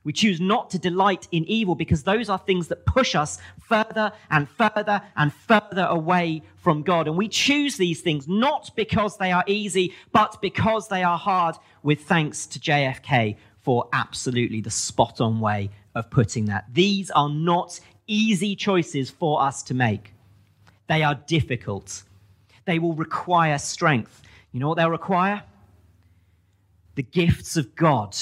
We 0.03 0.13
choose 0.13 0.39
not 0.39 0.69
to 0.69 0.79
delight 0.79 1.27
in 1.33 1.43
evil 1.45 1.75
because 1.75 2.03
those 2.03 2.29
are 2.29 2.37
things 2.37 2.69
that 2.69 2.85
push 2.85 3.13
us 3.13 3.39
further 3.59 4.13
and 4.31 4.47
further 4.47 5.01
and 5.17 5.33
further 5.33 5.85
away 5.89 6.43
from 6.55 6.83
God. 6.83 7.07
And 7.07 7.17
we 7.17 7.27
choose 7.27 7.75
these 7.75 7.99
things 7.99 8.25
not 8.25 8.71
because 8.75 9.17
they 9.17 9.33
are 9.33 9.43
easy, 9.47 9.93
but 10.13 10.41
because 10.41 10.87
they 10.87 11.03
are 11.03 11.17
hard, 11.17 11.55
with 11.83 12.01
thanks 12.01 12.45
to 12.47 12.59
JFK 12.59 13.35
for 13.63 13.89
absolutely 13.91 14.61
the 14.61 14.71
spot 14.71 15.19
on 15.19 15.41
way 15.41 15.69
of 15.93 16.09
putting 16.09 16.45
that. 16.45 16.65
These 16.73 17.11
are 17.11 17.27
not 17.27 17.77
easy 18.07 18.55
choices 18.55 19.09
for 19.09 19.41
us 19.41 19.61
to 19.63 19.73
make, 19.73 20.13
they 20.87 21.03
are 21.03 21.15
difficult. 21.15 22.03
They 22.63 22.79
will 22.79 22.93
require 22.93 23.57
strength. 23.57 24.21
You 24.53 24.61
know 24.61 24.69
what 24.69 24.75
they'll 24.77 24.89
require? 24.89 25.43
The 26.97 27.03
gifts 27.03 27.55
of 27.55 27.75
God. 27.75 28.17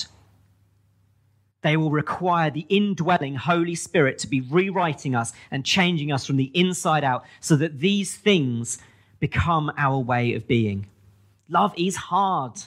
They 1.61 1.77
will 1.77 1.89
require 1.89 2.51
the 2.51 2.67
indwelling 2.69 3.35
Holy 3.35 3.73
Spirit 3.73 4.19
to 4.19 4.27
be 4.27 4.41
rewriting 4.41 5.15
us 5.15 5.31
and 5.49 5.65
changing 5.65 6.11
us 6.11 6.25
from 6.25 6.35
the 6.35 6.51
inside 6.53 7.05
out 7.05 7.23
so 7.39 7.55
that 7.55 7.79
these 7.79 8.15
things 8.15 8.77
become 9.19 9.71
our 9.77 9.97
way 9.97 10.33
of 10.33 10.45
being. 10.45 10.87
Love 11.47 11.73
is 11.77 11.95
hard. 11.95 12.63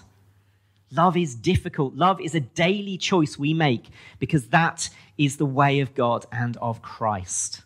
Love 0.90 1.14
is 1.14 1.34
difficult. 1.34 1.94
Love 1.94 2.22
is 2.22 2.34
a 2.34 2.40
daily 2.40 2.96
choice 2.96 3.38
we 3.38 3.52
make 3.52 3.90
because 4.18 4.48
that 4.48 4.88
is 5.18 5.36
the 5.36 5.46
way 5.46 5.80
of 5.80 5.94
God 5.94 6.24
and 6.32 6.56
of 6.56 6.80
Christ. 6.80 7.60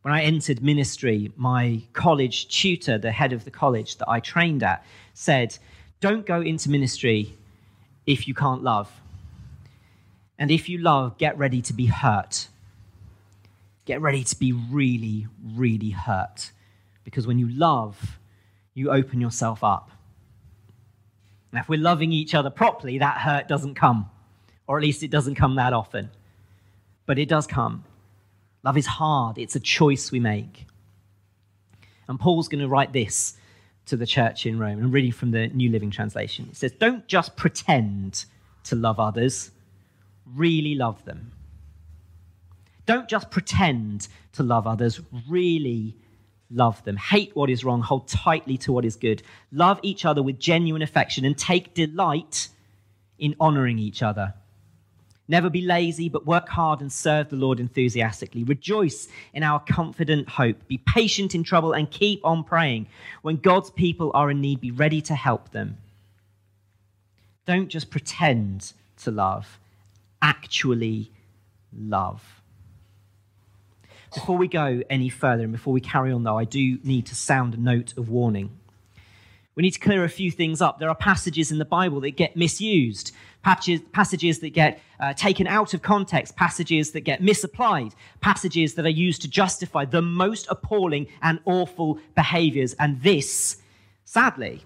When 0.00 0.14
I 0.14 0.22
entered 0.22 0.62
ministry, 0.62 1.30
my 1.36 1.82
college 1.92 2.48
tutor, 2.48 2.96
the 2.96 3.12
head 3.12 3.34
of 3.34 3.44
the 3.44 3.50
college 3.50 3.98
that 3.98 4.08
I 4.08 4.20
trained 4.20 4.62
at, 4.62 4.82
said, 5.12 5.58
don't 6.00 6.26
go 6.26 6.40
into 6.40 6.70
ministry 6.70 7.36
if 8.06 8.26
you 8.26 8.34
can't 8.34 8.62
love. 8.62 8.90
And 10.38 10.50
if 10.50 10.68
you 10.68 10.78
love, 10.78 11.18
get 11.18 11.36
ready 11.36 11.60
to 11.62 11.72
be 11.74 11.86
hurt. 11.86 12.48
Get 13.84 14.00
ready 14.00 14.24
to 14.24 14.38
be 14.38 14.52
really, 14.52 15.26
really 15.54 15.90
hurt. 15.90 16.52
Because 17.04 17.26
when 17.26 17.38
you 17.38 17.48
love, 17.48 18.18
you 18.72 18.90
open 18.90 19.20
yourself 19.20 19.62
up. 19.62 19.90
Now, 21.52 21.60
if 21.60 21.68
we're 21.68 21.80
loving 21.80 22.12
each 22.12 22.34
other 22.34 22.50
properly, 22.50 22.98
that 22.98 23.18
hurt 23.18 23.48
doesn't 23.48 23.74
come. 23.74 24.08
Or 24.66 24.78
at 24.78 24.82
least 24.82 25.02
it 25.02 25.10
doesn't 25.10 25.34
come 25.34 25.56
that 25.56 25.72
often. 25.72 26.10
But 27.04 27.18
it 27.18 27.28
does 27.28 27.46
come. 27.46 27.84
Love 28.62 28.76
is 28.76 28.86
hard, 28.86 29.38
it's 29.38 29.56
a 29.56 29.60
choice 29.60 30.12
we 30.12 30.20
make. 30.20 30.66
And 32.08 32.20
Paul's 32.20 32.48
going 32.48 32.60
to 32.60 32.68
write 32.68 32.92
this 32.92 33.36
to 33.90 33.96
the 33.96 34.06
church 34.06 34.46
in 34.46 34.58
Rome. 34.58 34.82
I'm 34.82 34.92
reading 34.92 35.10
from 35.10 35.32
the 35.32 35.48
New 35.48 35.68
Living 35.68 35.90
Translation. 35.90 36.46
It 36.50 36.56
says, 36.56 36.72
Don't 36.72 37.06
just 37.08 37.36
pretend 37.36 38.24
to 38.64 38.76
love 38.76 39.00
others, 39.00 39.50
really 40.24 40.76
love 40.76 41.04
them. 41.04 41.32
Don't 42.86 43.08
just 43.08 43.30
pretend 43.30 44.06
to 44.34 44.44
love 44.44 44.66
others, 44.66 45.00
really 45.28 45.96
love 46.50 46.82
them. 46.84 46.96
Hate 46.96 47.34
what 47.34 47.50
is 47.50 47.64
wrong, 47.64 47.82
hold 47.82 48.06
tightly 48.06 48.56
to 48.58 48.72
what 48.72 48.84
is 48.84 48.94
good. 48.94 49.22
Love 49.50 49.80
each 49.82 50.04
other 50.04 50.22
with 50.22 50.38
genuine 50.38 50.82
affection 50.82 51.24
and 51.24 51.36
take 51.36 51.74
delight 51.74 52.48
in 53.18 53.34
honoring 53.40 53.78
each 53.78 54.02
other. 54.04 54.34
Never 55.30 55.48
be 55.48 55.60
lazy, 55.62 56.08
but 56.08 56.26
work 56.26 56.48
hard 56.48 56.80
and 56.80 56.92
serve 56.92 57.28
the 57.28 57.36
Lord 57.36 57.60
enthusiastically. 57.60 58.42
Rejoice 58.42 59.06
in 59.32 59.44
our 59.44 59.60
confident 59.60 60.28
hope. 60.28 60.66
Be 60.66 60.78
patient 60.78 61.36
in 61.36 61.44
trouble 61.44 61.72
and 61.72 61.88
keep 61.88 62.20
on 62.24 62.42
praying. 62.42 62.88
When 63.22 63.36
God's 63.36 63.70
people 63.70 64.10
are 64.12 64.28
in 64.32 64.40
need, 64.40 64.60
be 64.60 64.72
ready 64.72 65.00
to 65.02 65.14
help 65.14 65.52
them. 65.52 65.76
Don't 67.46 67.68
just 67.68 67.90
pretend 67.90 68.72
to 69.04 69.12
love, 69.12 69.60
actually 70.20 71.12
love. 71.72 72.42
Before 74.12 74.36
we 74.36 74.48
go 74.48 74.82
any 74.90 75.08
further 75.08 75.44
and 75.44 75.52
before 75.52 75.72
we 75.72 75.80
carry 75.80 76.10
on, 76.10 76.24
though, 76.24 76.38
I 76.38 76.44
do 76.44 76.80
need 76.82 77.06
to 77.06 77.14
sound 77.14 77.54
a 77.54 77.56
note 77.56 77.96
of 77.96 78.08
warning. 78.08 78.58
We 79.60 79.64
need 79.64 79.72
to 79.72 79.80
clear 79.80 80.04
a 80.04 80.08
few 80.08 80.30
things 80.30 80.62
up. 80.62 80.78
There 80.78 80.88
are 80.88 80.94
passages 80.94 81.52
in 81.52 81.58
the 81.58 81.66
Bible 81.66 82.00
that 82.00 82.12
get 82.12 82.34
misused 82.34 83.12
passages, 83.42 83.82
passages 83.92 84.38
that 84.38 84.54
get 84.54 84.80
uh, 84.98 85.12
taken 85.12 85.46
out 85.46 85.74
of 85.74 85.82
context, 85.82 86.34
passages 86.34 86.92
that 86.92 87.02
get 87.02 87.22
misapplied, 87.22 87.94
passages 88.22 88.72
that 88.72 88.86
are 88.86 88.88
used 88.88 89.20
to 89.20 89.28
justify 89.28 89.84
the 89.84 90.00
most 90.00 90.46
appalling 90.48 91.08
and 91.20 91.40
awful 91.44 91.98
behaviors. 92.14 92.72
And 92.78 93.02
this, 93.02 93.58
sadly, 94.06 94.62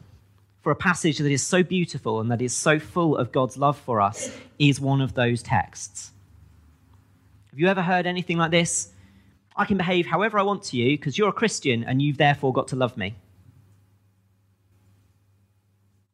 for 0.63 0.71
a 0.71 0.77
passage 0.77 1.19
that 1.19 1.33
is 1.33 1.43
so 1.43 1.65
beautiful 1.65 2.21
and 2.21 2.31
that 2.31 2.41
is 2.41 2.55
so 2.55 2.79
full 2.79 3.17
of 3.17 3.33
God's 3.33 3.57
love 3.57 3.77
for 3.77 4.01
us, 4.01 4.31
is 4.61 4.81
one 4.81 5.01
of 5.01 5.15
those 5.15 5.43
texts. 5.43 6.13
Have 7.51 7.59
you 7.59 7.67
ever 7.67 7.83
heard 7.83 8.07
anything 8.07 8.39
like 8.39 8.53
this? 8.53 8.93
I 9.57 9.65
can 9.65 9.77
behave 9.77 10.07
however 10.07 10.39
I 10.39 10.43
want 10.43 10.63
to 10.67 10.77
you 10.77 10.97
because 10.97 11.19
you're 11.19 11.31
a 11.31 11.33
Christian 11.33 11.83
and 11.83 12.01
you've 12.01 12.19
therefore 12.19 12.53
got 12.53 12.69
to 12.69 12.77
love 12.77 12.97
me. 12.97 13.17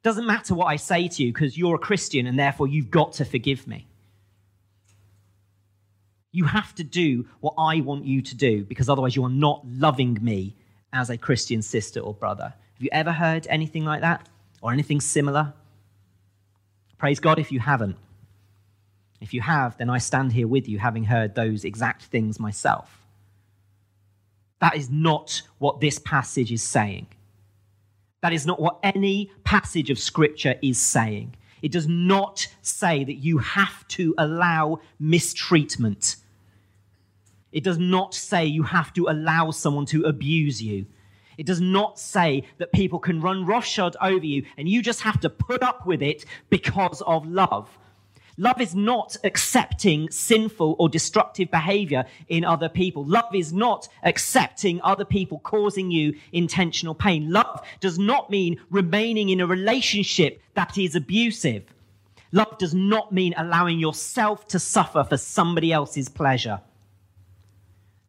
Doesn't 0.02 0.26
matter 0.26 0.54
what 0.54 0.66
I 0.66 0.76
say 0.76 1.08
to 1.08 1.22
you 1.22 1.32
because 1.32 1.58
you're 1.58 1.74
a 1.74 1.78
Christian 1.78 2.26
and 2.26 2.38
therefore 2.38 2.66
you've 2.66 2.90
got 2.90 3.12
to 3.14 3.24
forgive 3.24 3.66
me. 3.66 3.86
You 6.32 6.44
have 6.44 6.74
to 6.76 6.84
do 6.84 7.26
what 7.40 7.54
I 7.58 7.80
want 7.80 8.04
you 8.04 8.22
to 8.22 8.36
do 8.36 8.64
because 8.64 8.88
otherwise 8.88 9.16
you 9.16 9.24
are 9.24 9.30
not 9.30 9.66
loving 9.66 10.18
me 10.22 10.56
as 10.92 11.10
a 11.10 11.18
Christian 11.18 11.60
sister 11.60 12.00
or 12.00 12.14
brother. 12.14 12.54
Have 12.74 12.82
you 12.82 12.88
ever 12.92 13.12
heard 13.12 13.46
anything 13.50 13.84
like 13.84 14.00
that 14.00 14.28
or 14.62 14.72
anything 14.72 15.00
similar? 15.00 15.52
Praise 16.98 17.20
God 17.20 17.38
if 17.38 17.52
you 17.52 17.60
haven't. 17.60 17.96
If 19.20 19.34
you 19.34 19.42
have, 19.42 19.76
then 19.76 19.90
I 19.90 19.98
stand 19.98 20.32
here 20.32 20.48
with 20.48 20.68
you 20.68 20.78
having 20.78 21.04
heard 21.04 21.34
those 21.34 21.64
exact 21.64 22.04
things 22.04 22.40
myself. 22.40 23.06
That 24.60 24.76
is 24.76 24.88
not 24.88 25.42
what 25.58 25.80
this 25.80 25.98
passage 25.98 26.52
is 26.52 26.62
saying. 26.62 27.08
That 28.22 28.32
is 28.32 28.46
not 28.46 28.60
what 28.60 28.78
any 28.82 29.30
passage 29.44 29.90
of 29.90 29.98
Scripture 29.98 30.56
is 30.62 30.78
saying. 30.78 31.34
It 31.62 31.72
does 31.72 31.88
not 31.88 32.46
say 32.62 33.04
that 33.04 33.14
you 33.14 33.38
have 33.38 33.86
to 33.88 34.14
allow 34.18 34.80
mistreatment. 34.98 36.16
It 37.52 37.64
does 37.64 37.78
not 37.78 38.14
say 38.14 38.46
you 38.46 38.62
have 38.62 38.92
to 38.94 39.08
allow 39.08 39.50
someone 39.50 39.86
to 39.86 40.04
abuse 40.04 40.62
you. 40.62 40.86
It 41.36 41.46
does 41.46 41.60
not 41.60 41.98
say 41.98 42.44
that 42.58 42.72
people 42.72 42.98
can 42.98 43.20
run 43.20 43.46
roughshod 43.46 43.96
over 44.00 44.24
you 44.24 44.44
and 44.58 44.68
you 44.68 44.82
just 44.82 45.00
have 45.00 45.20
to 45.20 45.30
put 45.30 45.62
up 45.62 45.86
with 45.86 46.02
it 46.02 46.24
because 46.50 47.00
of 47.02 47.26
love. 47.26 47.78
Love 48.40 48.58
is 48.58 48.74
not 48.74 49.18
accepting 49.22 50.10
sinful 50.10 50.74
or 50.78 50.88
destructive 50.88 51.50
behavior 51.50 52.06
in 52.28 52.42
other 52.42 52.70
people. 52.70 53.04
Love 53.04 53.34
is 53.34 53.52
not 53.52 53.86
accepting 54.02 54.80
other 54.80 55.04
people 55.04 55.38
causing 55.40 55.90
you 55.90 56.14
intentional 56.32 56.94
pain. 56.94 57.30
Love 57.30 57.60
does 57.80 57.98
not 57.98 58.30
mean 58.30 58.58
remaining 58.70 59.28
in 59.28 59.42
a 59.42 59.46
relationship 59.46 60.40
that 60.54 60.78
is 60.78 60.96
abusive. 60.96 61.64
Love 62.32 62.56
does 62.56 62.72
not 62.72 63.12
mean 63.12 63.34
allowing 63.36 63.78
yourself 63.78 64.48
to 64.48 64.58
suffer 64.58 65.04
for 65.04 65.18
somebody 65.18 65.70
else's 65.70 66.08
pleasure. 66.08 66.62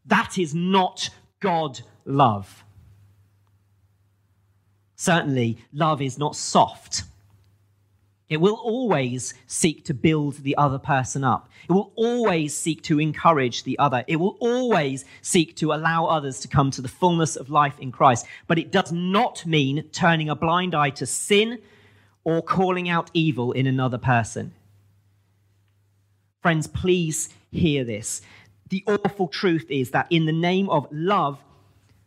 That 0.06 0.38
is 0.38 0.56
not 0.56 1.10
God 1.42 1.82
love. 2.06 2.64
Certainly, 4.96 5.58
love 5.74 6.02
is 6.02 6.18
not 6.18 6.38
soft. 6.38 7.04
It 8.32 8.40
will 8.40 8.56
always 8.56 9.34
seek 9.46 9.84
to 9.84 9.94
build 9.94 10.38
the 10.38 10.56
other 10.56 10.80
person 10.80 11.22
up. 11.26 11.50
It 11.68 11.74
will 11.74 11.92
always 11.98 12.56
seek 12.56 12.82
to 12.84 12.98
encourage 12.98 13.66
the 13.66 13.78
other. 13.78 14.06
It 14.08 14.16
will 14.16 14.38
always 14.40 15.04
seek 15.22 15.58
to 15.58 15.74
allow 15.74 16.06
others 16.06 16.40
to 16.40 16.48
come 16.48 16.72
to 16.72 16.82
the 16.82 16.88
fullness 16.88 17.36
of 17.36 17.50
life 17.50 17.78
in 17.78 17.92
Christ. 17.92 18.26
But 18.48 18.58
it 18.58 18.72
does 18.72 18.90
not 18.90 19.46
mean 19.46 19.84
turning 19.92 20.30
a 20.30 20.36
blind 20.36 20.74
eye 20.74 20.92
to 20.92 21.06
sin 21.06 21.60
or 22.24 22.42
calling 22.42 22.88
out 22.88 23.12
evil 23.14 23.52
in 23.52 23.68
another 23.68 23.98
person. 23.98 24.54
Friends, 26.42 26.68
please 26.68 27.28
hear 27.52 27.84
this. 27.84 28.22
The 28.70 28.86
awful 28.88 29.28
truth 29.28 29.66
is 29.70 29.92
that 29.92 30.08
in 30.10 30.26
the 30.26 30.32
name 30.32 30.70
of 30.70 30.88
love, 30.90 31.38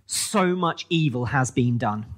so 0.07 0.57
much 0.57 0.87
evil 0.89 1.27
has 1.27 1.51
been 1.51 1.77
done 1.77 2.14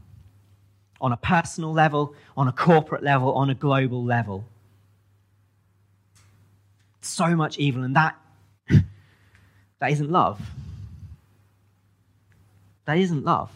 on 1.01 1.13
a 1.13 1.17
personal 1.17 1.73
level, 1.73 2.15
on 2.37 2.49
a 2.49 2.53
corporate 2.53 3.03
level, 3.03 3.33
on 3.35 3.51
a 3.51 3.55
global 3.55 4.05
level. 4.05 4.45
So 7.01 7.37
much 7.37 7.59
evil, 7.59 7.85
and 7.85 7.95
that, 7.97 8.17
that 9.79 9.91
isn't 9.91 10.11
love. 10.11 10.41
That 12.87 12.99
isn't 12.99 13.25
love. 13.25 13.51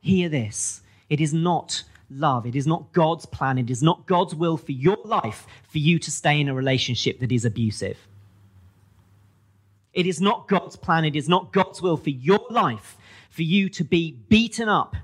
Hear 0.00 0.28
this 0.28 0.82
it 1.08 1.20
is 1.20 1.32
not 1.32 1.82
love. 2.10 2.46
It 2.46 2.56
is 2.56 2.66
not 2.66 2.92
God's 2.92 3.26
plan. 3.26 3.58
It 3.58 3.70
is 3.70 3.82
not 3.82 4.06
God's 4.06 4.34
will 4.34 4.56
for 4.56 4.72
your 4.72 4.98
life 5.04 5.46
for 5.68 5.78
you 5.78 5.98
to 5.98 6.10
stay 6.10 6.40
in 6.40 6.48
a 6.48 6.54
relationship 6.54 7.20
that 7.20 7.32
is 7.32 7.44
abusive. 7.44 7.98
It 9.92 10.06
is 10.06 10.20
not 10.20 10.48
God's 10.48 10.76
plan. 10.76 11.04
It 11.04 11.16
is 11.16 11.28
not 11.28 11.52
God's 11.52 11.80
will 11.80 11.96
for 11.96 12.10
your 12.10 12.44
life 12.50 12.96
for 13.30 13.42
you 13.42 13.68
to 13.70 13.84
be 13.84 14.12
beaten 14.28 14.68
up 14.68 14.96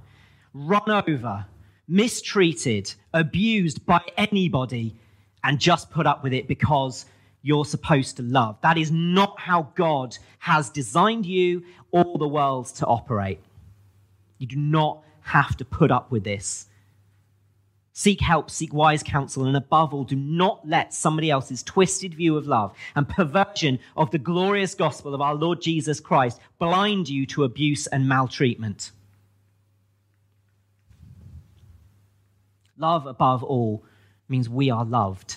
run 0.52 0.90
over, 0.90 1.46
mistreated, 1.88 2.94
abused 3.14 3.84
by 3.86 4.00
anybody, 4.16 4.96
and 5.44 5.58
just 5.58 5.90
put 5.90 6.06
up 6.06 6.22
with 6.22 6.32
it 6.32 6.48
because 6.48 7.06
you're 7.42 7.64
supposed 7.64 8.16
to 8.16 8.22
love. 8.22 8.58
That 8.62 8.76
is 8.76 8.90
not 8.90 9.38
how 9.38 9.72
God 9.74 10.16
has 10.38 10.70
designed 10.70 11.26
you 11.26 11.64
or 11.90 12.18
the 12.18 12.28
world 12.28 12.66
to 12.76 12.86
operate. 12.86 13.40
You 14.38 14.46
do 14.46 14.56
not 14.56 15.02
have 15.22 15.56
to 15.58 15.64
put 15.64 15.90
up 15.90 16.10
with 16.10 16.24
this. 16.24 16.66
Seek 17.92 18.20
help, 18.20 18.50
seek 18.50 18.72
wise 18.72 19.02
counsel, 19.02 19.44
and 19.44 19.56
above 19.56 19.92
all, 19.92 20.04
do 20.04 20.16
not 20.16 20.66
let 20.66 20.94
somebody 20.94 21.30
else's 21.30 21.62
twisted 21.62 22.14
view 22.14 22.36
of 22.36 22.46
love 22.46 22.72
and 22.94 23.08
perversion 23.08 23.78
of 23.96 24.10
the 24.10 24.18
glorious 24.18 24.74
gospel 24.74 25.14
of 25.14 25.20
our 25.20 25.34
Lord 25.34 25.60
Jesus 25.60 26.00
Christ 26.00 26.40
blind 26.58 27.08
you 27.08 27.26
to 27.26 27.44
abuse 27.44 27.86
and 27.88 28.08
maltreatment. 28.08 28.92
Love 32.80 33.04
above 33.04 33.44
all 33.44 33.84
means 34.26 34.48
we 34.48 34.70
are 34.70 34.86
loved 34.86 35.36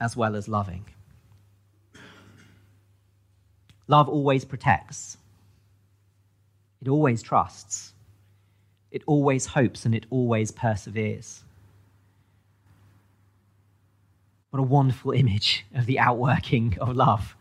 as 0.00 0.16
well 0.16 0.36
as 0.36 0.46
loving. 0.46 0.84
Love 3.88 4.08
always 4.08 4.44
protects, 4.44 5.18
it 6.80 6.86
always 6.86 7.22
trusts, 7.22 7.92
it 8.92 9.02
always 9.04 9.46
hopes, 9.46 9.84
and 9.84 9.96
it 9.96 10.06
always 10.10 10.52
perseveres. 10.52 11.42
What 14.50 14.60
a 14.60 14.62
wonderful 14.62 15.10
image 15.10 15.66
of 15.74 15.86
the 15.86 15.98
outworking 15.98 16.78
of 16.80 16.94
love. 16.94 17.36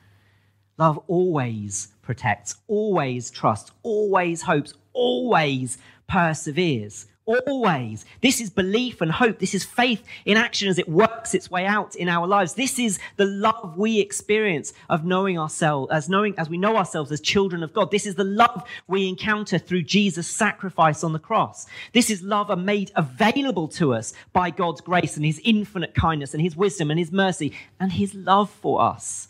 Love 0.79 0.99
always 1.07 1.89
protects, 2.01 2.55
always 2.67 3.29
trusts, 3.29 3.71
always 3.83 4.41
hopes, 4.41 4.73
always 4.93 5.77
perseveres. 6.07 7.05
Always. 7.29 8.05
This 8.21 8.41
is 8.41 8.49
belief 8.49 9.01
and 9.01 9.11
hope. 9.11 9.37
This 9.37 9.53
is 9.53 9.63
faith 9.63 10.03
in 10.25 10.35
action 10.35 10.67
as 10.67 10.79
it 10.79 10.89
works 10.89 11.35
its 11.35 11.51
way 11.51 11.63
out 11.63 11.95
in 11.95 12.09
our 12.09 12.25
lives. 12.25 12.55
This 12.55 12.79
is 12.79 12.97
the 13.17 13.25
love 13.25 13.77
we 13.77 13.99
experience 13.99 14.73
of 14.89 15.05
knowing 15.05 15.37
ourselves, 15.37 15.91
as 15.91 16.09
knowing, 16.09 16.33
as 16.39 16.49
we 16.49 16.57
know 16.57 16.75
ourselves 16.75 17.11
as 17.11 17.21
children 17.21 17.61
of 17.61 17.71
God. 17.71 17.91
This 17.91 18.07
is 18.07 18.15
the 18.15 18.23
love 18.23 18.63
we 18.87 19.07
encounter 19.07 19.59
through 19.59 19.83
Jesus' 19.83 20.25
sacrifice 20.25 21.03
on 21.03 21.13
the 21.13 21.19
cross. 21.19 21.67
This 21.93 22.09
is 22.09 22.23
love 22.23 22.49
made 22.57 22.91
available 22.95 23.67
to 23.67 23.93
us 23.93 24.11
by 24.33 24.49
God's 24.49 24.81
grace 24.81 25.15
and 25.15 25.23
his 25.23 25.39
infinite 25.43 25.93
kindness 25.93 26.33
and 26.33 26.41
his 26.41 26.55
wisdom 26.55 26.89
and 26.89 26.99
his 26.99 27.11
mercy 27.11 27.53
and 27.79 27.91
his 27.91 28.15
love 28.15 28.49
for 28.49 28.81
us. 28.81 29.28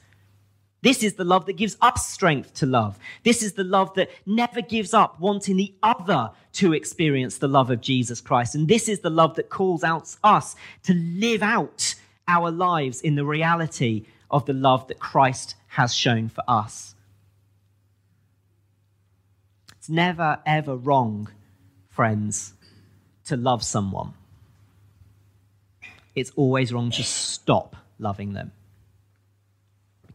This 0.81 1.03
is 1.03 1.13
the 1.15 1.25
love 1.25 1.45
that 1.47 1.57
gives 1.57 1.77
us 1.81 2.07
strength 2.07 2.53
to 2.55 2.65
love. 2.65 2.97
This 3.23 3.43
is 3.43 3.53
the 3.53 3.65
love 3.65 3.93
that 3.95 4.09
never 4.25 4.61
gives 4.61 4.93
up 4.93 5.19
wanting 5.19 5.57
the 5.57 5.73
other 5.83 6.31
to 6.53 6.73
experience 6.73 7.37
the 7.37 7.49
love 7.49 7.69
of 7.69 7.81
Jesus 7.81 8.21
Christ. 8.21 8.55
And 8.55 8.67
this 8.67 8.87
is 8.87 9.01
the 9.01 9.09
love 9.09 9.35
that 9.35 9.49
calls 9.49 9.83
out 9.83 10.15
us 10.23 10.55
to 10.83 10.93
live 10.93 11.43
out 11.43 11.95
our 12.27 12.49
lives 12.49 13.01
in 13.01 13.15
the 13.15 13.25
reality 13.25 14.05
of 14.31 14.45
the 14.45 14.53
love 14.53 14.87
that 14.87 14.99
Christ 14.99 15.55
has 15.67 15.93
shown 15.93 16.29
for 16.29 16.43
us. 16.47 16.95
It's 19.77 19.89
never, 19.89 20.39
ever 20.45 20.77
wrong, 20.77 21.29
friends, 21.89 22.53
to 23.25 23.35
love 23.35 23.63
someone. 23.63 24.13
It's 26.15 26.31
always 26.35 26.71
wrong 26.71 26.91
to 26.91 27.03
stop 27.03 27.75
loving 27.97 28.33
them 28.33 28.51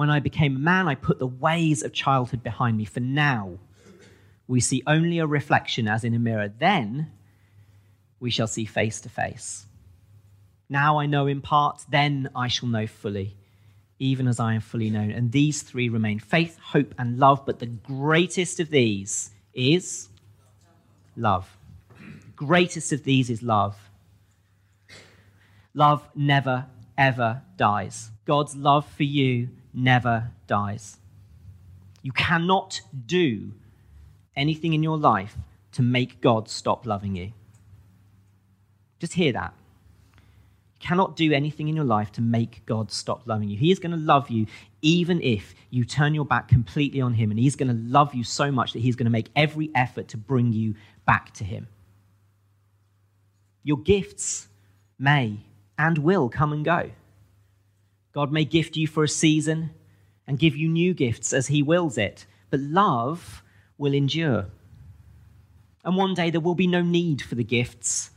When 0.00 0.08
I 0.08 0.18
became 0.18 0.56
a 0.56 0.58
man, 0.58 0.88
I 0.88 0.94
put 0.94 1.18
the 1.18 1.26
ways 1.26 1.82
of 1.82 1.92
childhood 1.92 2.42
behind 2.42 2.78
me. 2.78 2.86
For 2.86 3.00
now, 3.00 3.58
we 4.48 4.58
see 4.58 4.82
only 4.86 5.18
a 5.18 5.26
reflection 5.26 5.86
as 5.86 6.04
in 6.04 6.14
a 6.14 6.18
mirror. 6.18 6.48
Then 6.48 7.12
we 8.18 8.30
shall 8.30 8.46
see 8.46 8.64
face 8.64 9.02
to 9.02 9.10
face. 9.10 9.66
Now 10.70 10.98
I 10.98 11.04
know 11.04 11.26
in 11.26 11.42
part, 11.42 11.84
then 11.90 12.30
I 12.34 12.48
shall 12.48 12.70
know 12.70 12.86
fully, 12.86 13.36
even 13.98 14.26
as 14.26 14.40
I 14.40 14.54
am 14.54 14.62
fully 14.62 14.88
known. 14.88 15.10
And 15.10 15.32
these 15.32 15.60
three 15.60 15.90
remain 15.90 16.18
faith, 16.18 16.56
hope, 16.58 16.94
and 16.98 17.18
love. 17.18 17.44
But 17.44 17.58
the 17.58 17.66
greatest 17.66 18.58
of 18.58 18.70
these 18.70 19.32
is 19.52 20.08
love. 21.14 21.58
Greatest 22.34 22.90
of 22.94 23.04
these 23.04 23.28
is 23.28 23.42
love. 23.42 23.76
Love 25.74 26.08
never, 26.14 26.64
ever 26.96 27.42
dies. 27.58 28.10
God's 28.24 28.56
love 28.56 28.86
for 28.96 29.02
you 29.02 29.50
never 29.72 30.30
dies. 30.46 30.98
You 32.02 32.12
cannot 32.12 32.80
do 33.06 33.52
anything 34.36 34.72
in 34.72 34.82
your 34.82 34.96
life 34.96 35.36
to 35.72 35.82
make 35.82 36.20
God 36.20 36.48
stop 36.48 36.86
loving 36.86 37.16
you. 37.16 37.32
Just 38.98 39.14
hear 39.14 39.32
that. 39.32 39.54
You 40.14 40.86
cannot 40.86 41.16
do 41.16 41.32
anything 41.32 41.68
in 41.68 41.76
your 41.76 41.84
life 41.84 42.10
to 42.12 42.22
make 42.22 42.64
God 42.66 42.90
stop 42.90 43.26
loving 43.26 43.48
you. 43.48 43.56
He 43.56 43.70
is 43.70 43.78
going 43.78 43.92
to 43.92 43.98
love 43.98 44.30
you 44.30 44.46
even 44.82 45.20
if 45.22 45.54
you 45.68 45.84
turn 45.84 46.14
your 46.14 46.24
back 46.24 46.48
completely 46.48 47.00
on 47.00 47.14
Him, 47.14 47.30
and 47.30 47.38
He's 47.38 47.56
going 47.56 47.68
to 47.68 47.82
love 47.90 48.14
you 48.14 48.24
so 48.24 48.50
much 48.50 48.72
that 48.72 48.80
He's 48.80 48.96
going 48.96 49.04
to 49.04 49.10
make 49.10 49.28
every 49.36 49.70
effort 49.74 50.08
to 50.08 50.16
bring 50.16 50.52
you 50.52 50.74
back 51.06 51.32
to 51.34 51.44
Him. 51.44 51.68
Your 53.62 53.78
gifts 53.78 54.48
may 54.98 55.40
and 55.78 55.98
will 55.98 56.28
come 56.28 56.52
and 56.52 56.64
go. 56.64 56.90
God 58.12 58.32
may 58.32 58.44
gift 58.44 58.76
you 58.76 58.86
for 58.86 59.04
a 59.04 59.08
season 59.08 59.70
and 60.26 60.38
give 60.38 60.56
you 60.56 60.68
new 60.68 60.94
gifts 60.94 61.32
as 61.32 61.46
He 61.46 61.62
wills 61.62 61.98
it, 61.98 62.26
but 62.50 62.60
love 62.60 63.42
will 63.78 63.94
endure. 63.94 64.46
And 65.84 65.96
one 65.96 66.14
day 66.14 66.30
there 66.30 66.40
will 66.40 66.54
be 66.54 66.66
no 66.66 66.82
need 66.82 67.22
for 67.22 67.34
the 67.34 67.44
gifts. 67.44 68.10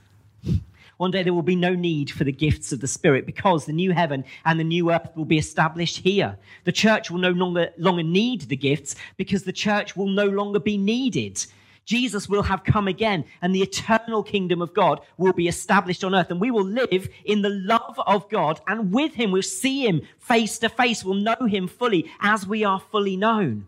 One 0.97 1.11
day 1.11 1.23
there 1.23 1.33
will 1.33 1.41
be 1.41 1.55
no 1.55 1.73
need 1.73 2.11
for 2.11 2.23
the 2.23 2.31
gifts 2.31 2.71
of 2.71 2.79
the 2.79 2.87
Spirit 2.87 3.25
because 3.25 3.65
the 3.65 3.73
new 3.73 3.91
heaven 3.91 4.23
and 4.45 4.59
the 4.59 4.63
new 4.63 4.91
earth 4.91 5.09
will 5.15 5.25
be 5.25 5.37
established 5.37 5.97
here. 5.97 6.37
The 6.65 6.71
church 6.71 7.09
will 7.09 7.19
no 7.19 7.31
longer, 7.31 7.71
longer 7.77 8.03
need 8.03 8.41
the 8.41 8.55
gifts 8.55 8.95
because 9.17 9.43
the 9.43 9.51
church 9.51 9.97
will 9.97 10.07
no 10.07 10.27
longer 10.27 10.59
be 10.59 10.77
needed. 10.77 11.45
Jesus 11.85 12.29
will 12.29 12.43
have 12.43 12.63
come 12.63 12.87
again, 12.87 13.25
and 13.41 13.53
the 13.53 13.61
eternal 13.61 14.23
kingdom 14.23 14.61
of 14.61 14.73
God 14.73 15.01
will 15.17 15.33
be 15.33 15.47
established 15.47 16.03
on 16.03 16.15
earth, 16.15 16.31
and 16.31 16.39
we 16.39 16.51
will 16.51 16.65
live 16.65 17.09
in 17.25 17.41
the 17.41 17.49
love 17.49 17.99
of 18.05 18.29
God, 18.29 18.61
and 18.67 18.93
with 18.93 19.13
Him, 19.13 19.31
we'll 19.31 19.41
see 19.41 19.85
Him 19.85 20.01
face 20.17 20.59
to 20.59 20.69
face, 20.69 21.03
we'll 21.03 21.15
know 21.15 21.45
Him 21.45 21.67
fully 21.67 22.09
as 22.21 22.47
we 22.47 22.63
are 22.63 22.79
fully 22.79 23.17
known. 23.17 23.67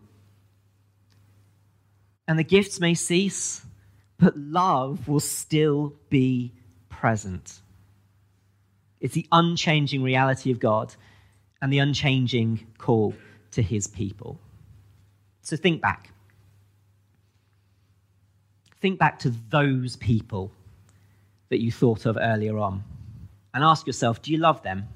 And 2.28 2.40
the 2.40 2.44
gifts 2.44 2.80
may 2.80 2.94
cease, 2.94 3.66
but 4.18 4.38
love 4.38 5.08
will 5.08 5.20
still 5.20 5.94
be 6.10 6.54
present. 6.90 7.60
It's 9.02 9.14
the 9.14 9.28
unchanging 9.32 10.02
reality 10.02 10.52
of 10.52 10.60
God 10.60 10.96
and 11.62 11.72
the 11.72 11.80
unchanging 11.80 12.66
call 12.78 13.14
to 13.52 13.62
His 13.62 13.88
people. 13.88 14.40
So 15.42 15.58
think 15.58 15.82
back 15.82 16.10
think 18.82 19.00
back 19.00 19.20
to 19.20 19.34
those 19.50 19.96
people 19.96 20.52
that 21.50 21.62
you 21.62 21.72
thought 21.72 22.06
of 22.06 22.18
earlier 22.20 22.58
on 22.58 22.84
and 23.54 23.64
ask 23.64 23.88
yourself 23.88 24.22
do 24.22 24.32
you 24.32 24.38
love 24.38 24.64
them? 24.64 24.88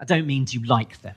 I 0.00 0.04
don't 0.04 0.26
mean 0.26 0.44
do 0.44 0.58
you 0.58 0.66
like 0.66 1.02
them. 1.02 1.16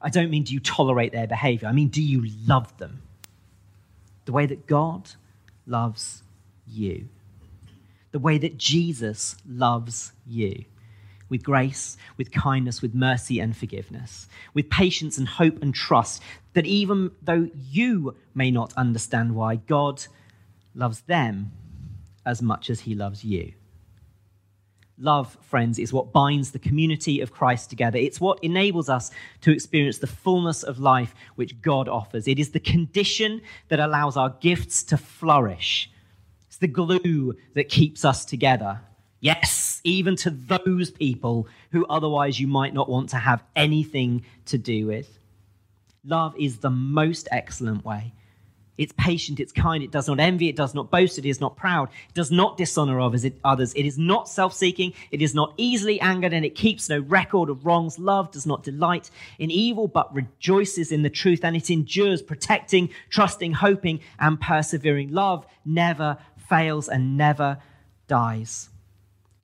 I 0.00 0.10
don't 0.10 0.30
mean 0.30 0.44
do 0.44 0.54
you 0.54 0.60
tolerate 0.60 1.12
their 1.12 1.26
behavior. 1.26 1.68
I 1.68 1.72
mean, 1.72 1.88
do 1.88 2.02
you 2.02 2.30
love 2.46 2.76
them? 2.78 3.02
The 4.24 4.32
way 4.32 4.46
that 4.46 4.66
God 4.66 5.10
loves 5.66 6.22
you. 6.66 7.08
The 8.12 8.18
way 8.18 8.38
that 8.38 8.56
Jesus 8.56 9.36
loves 9.46 10.12
you 10.26 10.64
with 11.28 11.42
grace, 11.42 11.96
with 12.16 12.32
kindness, 12.32 12.82
with 12.82 12.94
mercy 12.94 13.40
and 13.40 13.56
forgiveness, 13.56 14.28
with 14.54 14.70
patience 14.70 15.18
and 15.18 15.28
hope 15.28 15.62
and 15.62 15.74
trust, 15.74 16.22
that 16.54 16.66
even 16.66 17.10
though 17.22 17.48
you 17.54 18.16
may 18.34 18.50
not 18.50 18.72
understand 18.74 19.34
why, 19.34 19.56
God 19.56 20.04
loves 20.74 21.00
them 21.02 21.52
as 22.24 22.42
much 22.42 22.70
as 22.70 22.80
he 22.80 22.94
loves 22.94 23.24
you. 23.24 23.52
Love, 25.00 25.36
friends, 25.42 25.78
is 25.78 25.92
what 25.92 26.12
binds 26.12 26.50
the 26.50 26.58
community 26.58 27.20
of 27.20 27.30
Christ 27.30 27.70
together. 27.70 27.98
It's 27.98 28.20
what 28.20 28.42
enables 28.42 28.88
us 28.88 29.12
to 29.42 29.52
experience 29.52 29.98
the 29.98 30.08
fullness 30.08 30.64
of 30.64 30.80
life 30.80 31.14
which 31.36 31.60
God 31.62 31.88
offers. 31.88 32.26
It 32.26 32.40
is 32.40 32.50
the 32.50 32.58
condition 32.58 33.40
that 33.68 33.78
allows 33.78 34.16
our 34.16 34.30
gifts 34.40 34.82
to 34.84 34.96
flourish. 34.96 35.88
It's 36.48 36.56
the 36.56 36.66
glue 36.66 37.36
that 37.54 37.68
keeps 37.68 38.04
us 38.04 38.24
together. 38.24 38.80
Even 39.84 40.16
to 40.16 40.30
those 40.30 40.90
people 40.90 41.48
who 41.70 41.86
otherwise 41.86 42.38
you 42.40 42.46
might 42.46 42.74
not 42.74 42.88
want 42.88 43.10
to 43.10 43.16
have 43.16 43.42
anything 43.54 44.24
to 44.46 44.58
do 44.58 44.86
with. 44.86 45.18
Love 46.04 46.34
is 46.38 46.58
the 46.58 46.70
most 46.70 47.28
excellent 47.30 47.84
way. 47.84 48.12
It's 48.78 48.94
patient, 48.96 49.40
it's 49.40 49.50
kind, 49.50 49.82
it 49.82 49.90
does 49.90 50.06
not 50.06 50.20
envy, 50.20 50.48
it 50.48 50.54
does 50.54 50.72
not 50.72 50.88
boast, 50.88 51.18
it 51.18 51.26
is 51.26 51.40
not 51.40 51.56
proud, 51.56 51.88
it 52.08 52.14
does 52.14 52.30
not 52.30 52.56
dishonor 52.56 53.00
others, 53.00 53.24
it 53.24 53.84
is 53.84 53.98
not 53.98 54.28
self 54.28 54.54
seeking, 54.54 54.94
it 55.10 55.20
is 55.20 55.34
not 55.34 55.52
easily 55.56 56.00
angered, 56.00 56.32
and 56.32 56.44
it 56.44 56.54
keeps 56.54 56.88
no 56.88 57.00
record 57.00 57.50
of 57.50 57.66
wrongs. 57.66 57.98
Love 57.98 58.30
does 58.30 58.46
not 58.46 58.62
delight 58.62 59.10
in 59.40 59.50
evil, 59.50 59.88
but 59.88 60.14
rejoices 60.14 60.92
in 60.92 61.02
the 61.02 61.10
truth, 61.10 61.44
and 61.44 61.56
it 61.56 61.70
endures, 61.70 62.22
protecting, 62.22 62.88
trusting, 63.10 63.52
hoping, 63.52 63.98
and 64.20 64.40
persevering. 64.40 65.10
Love 65.10 65.44
never 65.64 66.16
fails 66.48 66.88
and 66.88 67.16
never 67.16 67.58
dies. 68.06 68.70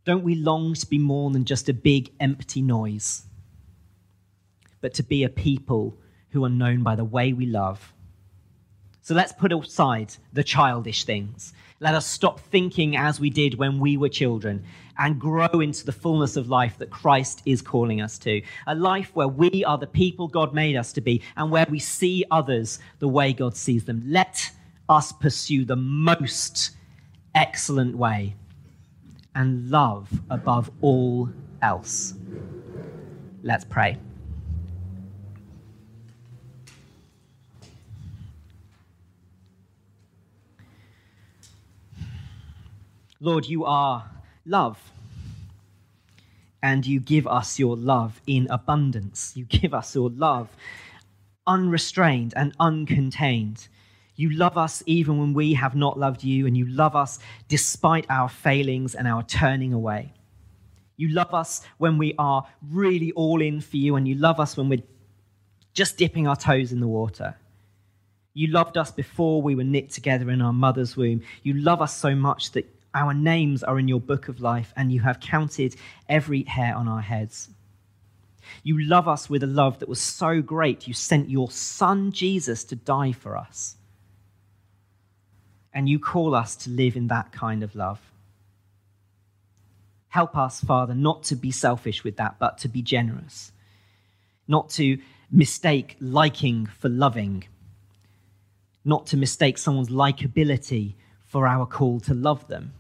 Don't 0.05 0.25
we 0.25 0.35
long 0.35 0.75
to 0.75 0.87
be 0.87 0.99
more 0.99 1.31
than 1.31 1.45
just 1.45 1.69
a 1.69 1.75
big 1.75 2.11
empty 2.21 2.61
noise, 2.61 3.23
but 4.81 4.93
to 4.95 5.03
be 5.03 5.25
a 5.25 5.31
people 5.31 5.97
who 6.31 6.45
are 6.45 6.51
known 6.51 6.83
by 6.83 6.95
the 6.95 7.05
way 7.05 7.33
we 7.33 7.47
love? 7.47 7.95
So 9.01 9.15
let's 9.15 9.33
put 9.33 9.53
aside 9.53 10.15
the 10.33 10.45
childish 10.45 11.05
things. 11.05 11.53
Let 11.81 11.95
us 11.95 12.07
stop 12.07 12.41
thinking 12.41 12.97
as 12.97 13.21
we 13.21 13.29
did 13.29 13.55
when 13.55 13.79
we 13.79 13.97
were 13.97 14.09
children 14.09 14.65
and 14.99 15.21
grow 15.21 15.61
into 15.61 15.85
the 15.85 15.93
fullness 15.93 16.37
of 16.37 16.49
life 16.49 16.79
that 16.79 16.91
Christ 16.91 17.43
is 17.45 17.61
calling 17.61 18.01
us 18.01 18.19
to. 18.21 18.41
A 18.67 18.75
life 18.75 19.11
where 19.15 19.29
we 19.29 19.65
are 19.65 19.77
the 19.77 19.87
people 19.87 20.29
God 20.29 20.55
made 20.55 20.77
us 20.77 20.93
to 20.95 21.01
be 21.01 21.23
and 21.37 21.51
where 21.51 21.67
we 21.69 21.79
see 21.79 22.25
others 22.31 22.79
the 22.99 23.09
way 23.09 23.33
God 23.33 23.57
sees 23.57 23.85
them. 23.85 24.03
Let 24.07 24.51
us 24.89 25.13
pursue 25.13 25.65
the 25.65 25.77
most 25.77 26.71
excellent 27.35 27.97
way 27.97 28.37
and 29.35 29.71
love 29.71 30.09
above 30.31 30.71
all 30.81 31.31
else. 31.63 32.15
Let's 33.43 33.65
pray. 33.65 33.99
Lord, 43.21 43.47
you 43.47 43.65
are 43.65 44.11
love. 44.45 44.79
And 46.63 46.87
you 46.87 47.01
give 47.01 47.27
us 47.27 47.59
your 47.59 47.77
love 47.77 48.21
in 48.27 48.47
abundance. 48.51 49.33
You 49.35 49.45
give 49.45 49.75
us 49.75 49.95
your 49.95 50.11
love 50.11 50.49
unrestrained 51.47 52.33
and 52.37 52.57
uncontained. 52.59 53.69
You 54.17 54.31
love 54.31 54.57
us 54.57 54.83
even 54.87 55.19
when 55.19 55.35
we 55.35 55.55
have 55.55 55.75
not 55.75 55.99
loved 55.99 56.23
you, 56.23 56.47
and 56.47 56.57
you 56.57 56.67
love 56.67 56.95
us 56.95 57.19
despite 57.49 58.07
our 58.09 58.29
failings 58.29 58.95
and 58.95 59.09
our 59.09 59.23
turning 59.23 59.73
away. 59.73 60.13
You 60.97 61.09
love 61.09 61.35
us 61.35 61.63
when 61.79 61.99
we 61.99 62.15
are 62.19 62.47
really 62.71 63.11
all 63.13 63.41
in 63.41 63.61
for 63.61 63.77
you, 63.77 63.97
and 63.97 64.07
you 64.07 64.15
love 64.15 64.39
us 64.39 64.57
when 64.57 64.69
we're 64.69 64.83
just 65.73 65.97
dipping 65.97 66.29
our 66.29 66.37
toes 66.37 66.71
in 66.71 66.79
the 66.79 66.87
water. 66.87 67.37
You 68.33 68.49
loved 68.49 68.77
us 68.77 68.91
before 68.93 69.43
we 69.43 69.55
were 69.55 69.65
knit 69.65 69.91
together 69.91 70.31
in 70.31 70.41
our 70.41 70.53
mother's 70.53 70.97
womb. 70.97 71.23
You 71.43 71.55
love 71.55 71.83
us 71.83 71.97
so 71.97 72.15
much 72.15 72.53
that 72.53 72.69
our 72.95 73.13
names 73.13 73.65
are 73.65 73.79
in 73.79 73.89
your 73.89 74.01
book 74.01 74.29
of 74.29 74.41
life, 74.41 74.73
and 74.77 74.93
you 74.93 75.01
have 75.01 75.19
counted 75.19 75.75
every 76.09 76.45
hair 76.45 76.77
on 76.77 76.87
our 76.87 77.01
heads. 77.01 77.49
You 78.63 78.81
love 78.85 79.09
us 79.09 79.29
with 79.29 79.43
a 79.43 79.49
love 79.49 79.81
that 79.81 79.89
was 79.89 80.01
so 80.01 80.41
great, 80.41 80.87
you 80.87 80.95
sent 80.95 81.31
your 81.31 81.51
son 81.51 82.13
Jesus 82.13 82.63
to 82.65 82.77
die 82.77 83.11
for 83.11 83.37
us. 83.37 83.77
And 85.75 85.89
you 85.89 85.99
call 85.99 86.37
us 86.37 86.55
to 86.57 86.71
live 86.71 86.97
in 86.97 87.09
that 87.09 87.33
kind 87.33 87.65
of 87.65 87.75
love. 87.75 88.01
Help 90.09 90.37
us, 90.37 90.61
Father, 90.61 90.95
not 90.95 91.25
to 91.25 91.35
be 91.35 91.51
selfish 91.51 92.05
with 92.05 92.17
that, 92.19 92.37
but 92.39 92.59
to 92.59 92.69
be 92.69 92.81
generous. 92.81 93.51
Not 94.47 94.71
to 94.71 94.99
mistake 95.29 95.97
liking 96.01 96.67
for 96.67 96.89
loving. 96.89 97.45
Not 98.85 99.09
to 99.09 99.17
mistake 99.17 99.59
someone's 99.59 99.89
likability 99.89 100.95
for 101.25 101.49
our 101.49 101.67
call 101.67 101.99
to 102.01 102.15
love 102.15 102.47
them. 102.47 102.73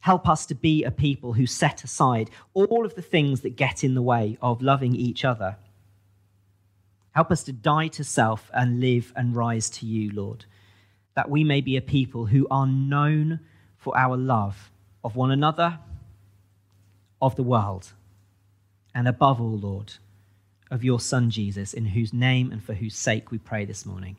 Help 0.00 0.28
us 0.28 0.44
to 0.46 0.56
be 0.56 0.82
a 0.82 0.90
people 0.90 1.34
who 1.34 1.46
set 1.46 1.84
aside 1.84 2.28
all 2.54 2.84
of 2.84 2.96
the 2.96 3.02
things 3.02 3.42
that 3.42 3.54
get 3.54 3.84
in 3.84 3.94
the 3.94 4.02
way 4.02 4.36
of 4.42 4.60
loving 4.60 4.96
each 4.96 5.24
other. 5.24 5.54
Help 7.12 7.30
us 7.30 7.44
to 7.44 7.52
die 7.52 7.86
to 7.86 8.02
self 8.02 8.50
and 8.52 8.80
live 8.80 9.12
and 9.14 9.36
rise 9.36 9.70
to 9.70 9.86
you, 9.86 10.10
Lord 10.10 10.44
that 11.14 11.30
we 11.30 11.44
may 11.44 11.60
be 11.60 11.76
a 11.76 11.82
people 11.82 12.26
who 12.26 12.46
are 12.50 12.66
known 12.66 13.40
for 13.76 13.96
our 13.96 14.16
love 14.16 14.70
of 15.04 15.16
one 15.16 15.30
another, 15.30 15.78
of 17.20 17.36
the 17.36 17.42
world, 17.42 17.92
and 18.94 19.08
above 19.08 19.40
all, 19.40 19.58
Lord, 19.58 19.94
of 20.70 20.84
your 20.84 21.00
Son 21.00 21.30
Jesus, 21.30 21.74
in 21.74 21.86
whose 21.86 22.12
name 22.12 22.50
and 22.50 22.62
for 22.62 22.74
whose 22.74 22.94
sake 22.94 23.30
we 23.30 23.38
pray 23.38 23.64
this 23.64 23.84
morning. 23.84 24.16